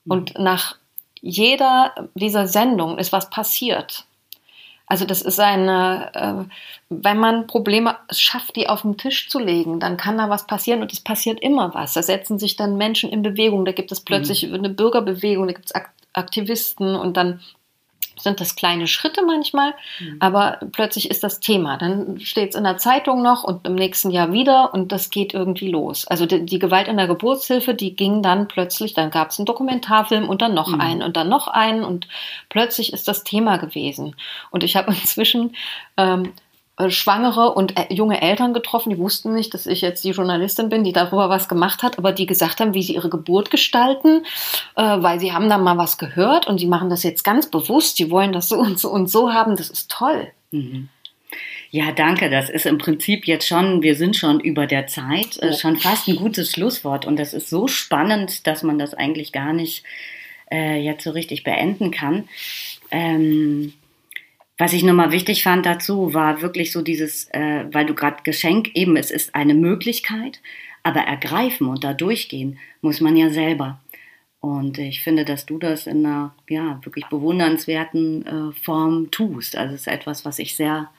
Und 0.04 0.38
nach 0.38 0.76
jeder 1.20 2.08
dieser 2.14 2.46
Sendungen 2.46 2.98
ist 2.98 3.12
was 3.12 3.30
passiert. 3.30 4.06
Also 4.88 5.04
das 5.04 5.20
ist 5.20 5.38
eine, 5.38 6.10
äh, 6.14 6.50
wenn 6.88 7.18
man 7.18 7.46
Probleme 7.46 7.96
schafft, 8.10 8.56
die 8.56 8.68
auf 8.68 8.82
den 8.82 8.96
Tisch 8.96 9.28
zu 9.28 9.38
legen, 9.38 9.80
dann 9.80 9.98
kann 9.98 10.16
da 10.16 10.30
was 10.30 10.46
passieren 10.46 10.80
und 10.80 10.92
es 10.92 11.00
passiert 11.00 11.40
immer 11.40 11.74
was. 11.74 11.92
Da 11.92 12.02
setzen 12.02 12.38
sich 12.38 12.56
dann 12.56 12.76
Menschen 12.76 13.10
in 13.10 13.22
Bewegung, 13.22 13.64
da 13.66 13.72
gibt 13.72 13.92
es 13.92 14.00
plötzlich 14.00 14.50
eine 14.50 14.70
Bürgerbewegung, 14.70 15.46
da 15.46 15.52
gibt 15.52 15.66
es 15.66 15.74
Ak 15.74 15.90
Aktivisten 16.14 16.96
und 16.96 17.16
dann 17.16 17.40
sind 18.18 18.40
das 18.40 18.56
kleine 18.56 18.86
Schritte 18.86 19.22
manchmal, 19.24 19.74
aber 20.20 20.58
plötzlich 20.72 21.10
ist 21.10 21.22
das 21.24 21.40
Thema. 21.40 21.76
Dann 21.76 22.20
steht 22.20 22.50
es 22.50 22.54
in 22.56 22.64
der 22.64 22.78
Zeitung 22.78 23.22
noch 23.22 23.44
und 23.44 23.66
im 23.66 23.74
nächsten 23.74 24.10
Jahr 24.10 24.32
wieder 24.32 24.72
und 24.74 24.92
das 24.92 25.10
geht 25.10 25.34
irgendwie 25.34 25.70
los. 25.70 26.06
Also 26.06 26.26
die, 26.26 26.44
die 26.44 26.58
Gewalt 26.58 26.88
in 26.88 26.96
der 26.96 27.06
Geburtshilfe, 27.06 27.74
die 27.74 27.94
ging 27.96 28.22
dann 28.22 28.48
plötzlich, 28.48 28.94
dann 28.94 29.10
gab 29.10 29.30
es 29.30 29.38
einen 29.38 29.46
Dokumentarfilm 29.46 30.28
und 30.28 30.42
dann 30.42 30.54
noch 30.54 30.68
Mhm. 30.72 30.80
einen 30.80 31.02
und 31.02 31.16
dann 31.16 31.28
noch 31.28 31.48
einen 31.48 31.84
und 31.84 32.08
plötzlich 32.48 32.92
ist 32.92 33.08
das 33.08 33.24
Thema 33.24 33.56
gewesen. 33.58 34.14
Und 34.50 34.64
ich 34.64 34.76
habe 34.76 34.90
inzwischen 34.92 35.54
ähm, 35.96 36.24
äh, 36.24 36.47
Schwangere 36.88 37.52
und 37.52 37.78
äh, 37.78 37.92
junge 37.92 38.22
Eltern 38.22 38.54
getroffen, 38.54 38.90
die 38.90 38.98
wussten 38.98 39.34
nicht, 39.34 39.52
dass 39.54 39.66
ich 39.66 39.80
jetzt 39.80 40.04
die 40.04 40.10
Journalistin 40.10 40.68
bin, 40.68 40.84
die 40.84 40.92
darüber 40.92 41.28
was 41.28 41.48
gemacht 41.48 41.82
hat, 41.82 41.98
aber 41.98 42.12
die 42.12 42.26
gesagt 42.26 42.60
haben, 42.60 42.74
wie 42.74 42.82
sie 42.82 42.94
ihre 42.94 43.08
Geburt 43.08 43.50
gestalten, 43.50 44.24
äh, 44.76 44.82
weil 44.82 45.20
sie 45.20 45.32
haben 45.32 45.48
da 45.48 45.58
mal 45.58 45.76
was 45.76 45.98
gehört 45.98 46.46
und 46.46 46.58
sie 46.58 46.66
machen 46.66 46.90
das 46.90 47.02
jetzt 47.02 47.24
ganz 47.24 47.50
bewusst, 47.50 47.98
die 47.98 48.10
wollen 48.10 48.32
das 48.32 48.48
so 48.48 48.56
und 48.56 48.78
so 48.78 48.90
und 48.90 49.10
so 49.10 49.32
haben, 49.32 49.56
das 49.56 49.70
ist 49.70 49.90
toll. 49.90 50.28
Mhm. 50.50 50.88
Ja, 51.70 51.92
danke. 51.92 52.30
Das 52.30 52.48
ist 52.48 52.64
im 52.64 52.78
Prinzip 52.78 53.26
jetzt 53.26 53.46
schon, 53.46 53.82
wir 53.82 53.94
sind 53.94 54.16
schon 54.16 54.40
über 54.40 54.66
der 54.66 54.86
Zeit, 54.86 55.38
äh, 55.42 55.52
schon 55.52 55.76
fast 55.76 56.08
ein 56.08 56.16
gutes 56.16 56.52
Schlusswort. 56.52 57.04
Und 57.04 57.18
das 57.18 57.34
ist 57.34 57.50
so 57.50 57.68
spannend, 57.68 58.46
dass 58.46 58.62
man 58.62 58.78
das 58.78 58.94
eigentlich 58.94 59.32
gar 59.32 59.52
nicht 59.52 59.84
äh, 60.50 60.80
jetzt 60.80 61.04
so 61.04 61.10
richtig 61.10 61.44
beenden 61.44 61.90
kann. 61.90 62.28
Ähm, 62.90 63.74
was 64.58 64.72
ich 64.72 64.82
nochmal 64.82 65.12
wichtig 65.12 65.44
fand 65.44 65.64
dazu, 65.64 66.12
war 66.12 66.42
wirklich 66.42 66.72
so 66.72 66.82
dieses, 66.82 67.28
äh, 67.30 67.66
weil 67.72 67.86
du 67.86 67.94
gerade 67.94 68.24
Geschenk, 68.24 68.74
eben, 68.74 68.96
es 68.96 69.12
ist 69.12 69.34
eine 69.34 69.54
Möglichkeit, 69.54 70.40
aber 70.82 71.00
ergreifen 71.00 71.68
und 71.68 71.84
da 71.84 71.94
durchgehen 71.94 72.58
muss 72.80 73.00
man 73.00 73.16
ja 73.16 73.30
selber. 73.30 73.80
Und 74.40 74.78
ich 74.78 75.02
finde, 75.02 75.24
dass 75.24 75.46
du 75.46 75.58
das 75.58 75.86
in 75.86 76.04
einer 76.04 76.34
ja, 76.48 76.80
wirklich 76.84 77.06
bewundernswerten 77.06 78.26
äh, 78.26 78.52
Form 78.62 79.10
tust. 79.10 79.56
Also 79.56 79.74
es 79.74 79.82
ist 79.82 79.88
etwas, 79.88 80.24
was 80.24 80.38
ich 80.38 80.56
sehr 80.56 80.90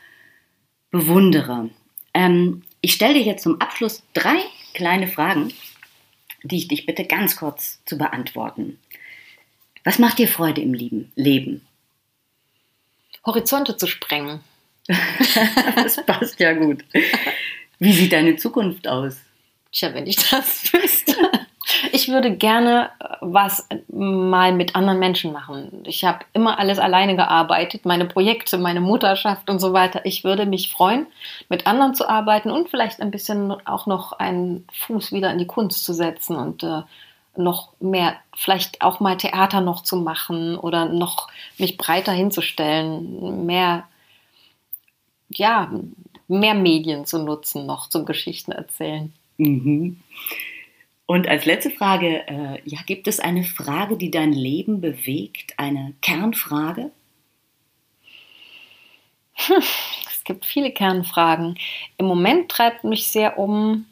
bewundere. 0.92 1.70
Ähm, 2.14 2.64
ich 2.82 2.94
stelle 2.94 3.16
dir 3.16 3.24
jetzt 3.24 3.44
zum 3.44 3.60
Abschluss 3.62 4.04
drei 4.14 4.38
kleine 4.74 5.08
Fragen, 5.08 5.54
die 6.44 6.58
ich 6.58 6.68
dich 6.68 6.86
bitte 6.86 7.06
ganz 7.06 7.36
kurz 7.36 7.82
zu 7.86 7.98
beantworten. 7.98 8.78
Was 9.84 10.00
macht 10.00 10.20
dir 10.20 10.28
Freude 10.28 10.62
im 10.62 10.74
Leben? 10.74 11.62
Horizonte 13.26 13.78
zu 13.78 13.88
sprengen. 13.88 14.42
Das 15.76 16.04
passt 16.06 16.40
ja 16.40 16.54
gut. 16.54 16.84
Wie 17.80 17.94
sieht 17.94 18.12
deine 18.12 18.36
Zukunft 18.36 18.88
aus? 18.88 19.18
Tja, 19.72 19.94
wenn 19.94 20.08
ich 20.08 20.16
das 20.16 20.74
wüsste. 20.74 21.16
Ich 21.92 22.08
würde 22.08 22.36
gerne 22.36 22.90
äh, 23.00 23.16
was 23.22 23.68
mal 23.88 24.54
mit 24.54 24.76
anderen 24.76 25.00
Menschen 25.00 25.32
machen. 25.32 25.84
Ich 25.86 26.04
habe 26.04 26.26
immer 26.34 26.60
alles 26.60 26.80
alleine 26.80 27.16
gearbeitet, 27.16 27.86
meine 27.86 28.06
Projekte, 28.06 28.58
meine 28.58 28.82
Mutterschaft 28.82 29.50
und 29.50 29.60
so 29.60 29.74
weiter. 29.74 30.02
Ich 30.06 30.24
würde 30.24 30.46
mich 30.46 30.72
freuen, 30.72 31.06
mit 31.48 31.68
anderen 31.68 31.94
zu 31.94 32.10
arbeiten 32.10 32.50
und 32.50 32.70
vielleicht 32.70 33.02
ein 33.02 33.12
bisschen 33.12 33.52
auch 33.66 33.86
noch 33.86 34.14
einen 34.14 34.66
Fuß 34.74 35.12
wieder 35.12 35.32
in 35.32 35.38
die 35.38 35.48
Kunst 35.48 35.86
zu 35.86 35.94
setzen 35.94 36.36
und 36.36 36.64
äh, 36.64 36.82
noch 37.40 37.74
mehr, 37.80 38.18
vielleicht 38.36 38.82
auch 38.82 39.00
mal 39.00 39.18
Theater 39.18 39.62
noch 39.62 39.82
zu 39.82 39.98
machen 39.98 40.58
oder 40.58 40.86
noch 40.86 41.30
mich 41.58 41.78
breiter 41.78 42.12
hinzustellen, 42.12 43.46
mehr, 43.46 43.88
ja, 45.30 45.72
mehr 46.28 46.54
Medien 46.54 47.06
zu 47.06 47.24
nutzen, 47.24 47.66
noch 47.66 47.90
zum 47.90 48.06
Geschichten 48.06 48.52
erzählen. 48.52 49.14
Mhm. 49.38 50.00
Und 51.06 51.28
als 51.28 51.46
letzte 51.46 51.72
Frage, 51.72 52.28
äh, 52.28 52.62
ja, 52.66 52.80
gibt 52.86 53.08
es 53.08 53.20
eine 53.20 53.44
Frage, 53.44 53.98
die 53.98 54.12
dein 54.12 54.32
Leben 54.32 54.80
bewegt? 54.80 55.56
Eine 55.58 55.96
Kernfrage? 56.02 56.92
Es 60.06 60.24
gibt 60.24 60.46
viele 60.46 60.72
Kernfragen. 60.72 61.58
Im 61.98 62.06
Moment 62.06 62.50
treibt 62.52 62.84
mich 62.84 63.08
sehr 63.08 63.40
um 63.40 63.86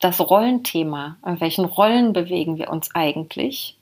das 0.00 0.20
Rollenthema. 0.20 1.16
In 1.24 1.40
welchen 1.40 1.64
Rollen 1.64 2.12
bewegen 2.12 2.58
wir 2.58 2.70
uns 2.70 2.94
eigentlich? 2.94 3.76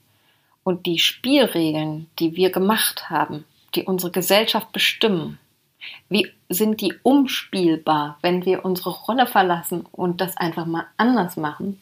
Und 0.63 0.85
die 0.85 0.99
Spielregeln, 0.99 2.07
die 2.19 2.35
wir 2.35 2.51
gemacht 2.51 3.09
haben, 3.09 3.45
die 3.75 3.83
unsere 3.83 4.11
Gesellschaft 4.11 4.71
bestimmen, 4.71 5.39
wie 6.09 6.31
sind 6.49 6.81
die 6.81 6.93
umspielbar, 7.03 8.17
wenn 8.21 8.45
wir 8.45 8.65
unsere 8.65 8.89
Rolle 8.89 9.27
verlassen 9.27 9.85
und 9.91 10.19
das 10.21 10.35
einfach 10.37 10.65
mal 10.65 10.87
anders 10.97 11.37
machen? 11.37 11.79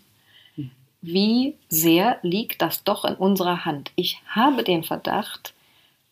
Wie 1.02 1.56
sehr 1.69 2.17
liegt 2.24 2.62
das 2.62 2.84
doch 2.84 3.06
in 3.06 3.15
unserer 3.15 3.65
Hand? 3.65 3.91
Ich 3.95 4.21
habe 4.28 4.63
den 4.63 4.84
Verdacht, 4.84 5.54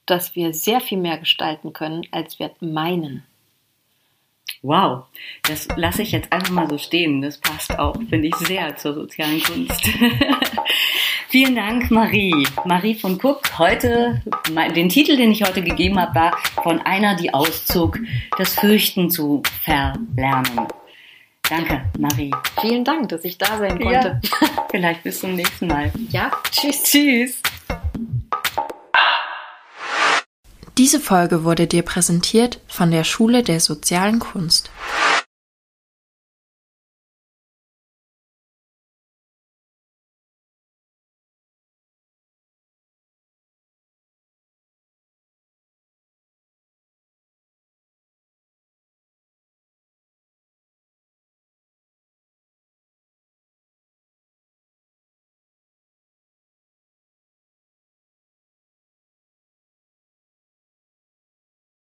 dass 0.06 0.36
wir 0.36 0.54
sehr 0.54 0.82
viel 0.82 1.00
mehr 1.00 1.18
gestalten 1.18 1.74
können, 1.74 2.06
als 2.12 2.40
wir 2.40 2.52
meinen. 2.60 3.24
Wow, 4.64 5.04
das 5.42 5.68
lasse 5.76 6.04
ich 6.04 6.14
jetzt 6.14 6.32
einfach 6.32 6.52
mal 6.52 6.70
so 6.70 6.78
stehen. 6.78 7.22
Das 7.22 7.38
passt 7.38 7.78
auch, 7.78 7.98
finde 8.10 8.30
ich, 8.30 8.36
sehr 8.36 8.74
zur 8.78 8.94
sozialen 8.94 9.44
Kunst. 9.44 9.90
Vielen 11.28 11.56
Dank, 11.56 11.92
Marie. 11.92 12.48
Marie 12.64 12.96
von 12.96 13.20
Cook. 13.22 13.42
Heute, 13.60 14.22
den 14.74 14.88
Titel, 14.88 15.18
den 15.18 15.32
ich 15.32 15.44
heute 15.44 15.62
gegeben 15.62 16.00
habe, 16.00 16.16
war 16.16 16.38
von 16.64 16.80
einer, 16.80 17.16
die 17.16 17.34
auszog, 17.34 18.00
das 18.38 18.56
Fürchten 18.56 19.10
zu 19.10 19.44
verlernen. 19.64 20.68
Danke, 21.50 21.84
Marie. 22.00 22.34
Vielen 22.62 22.86
Dank, 22.86 23.10
dass 23.10 23.26
ich 23.26 23.38
da 23.38 23.58
sein 23.58 23.78
konnte. 23.80 24.22
Ja, 24.22 24.48
vielleicht 24.72 25.04
bis 25.04 25.20
zum 25.20 25.36
nächsten 25.36 25.68
Mal. 25.68 25.92
Ja, 26.10 26.32
tschüss. 26.50 26.84
Tschüss. 26.84 27.42
Diese 30.78 31.00
Folge 31.00 31.44
wurde 31.44 31.68
dir 31.68 31.84
präsentiert 31.84 32.60
von 32.68 32.90
der 32.90 33.04
Schule 33.04 33.44
der 33.44 33.60
sozialen 33.60 34.18
Kunst. 34.18 34.72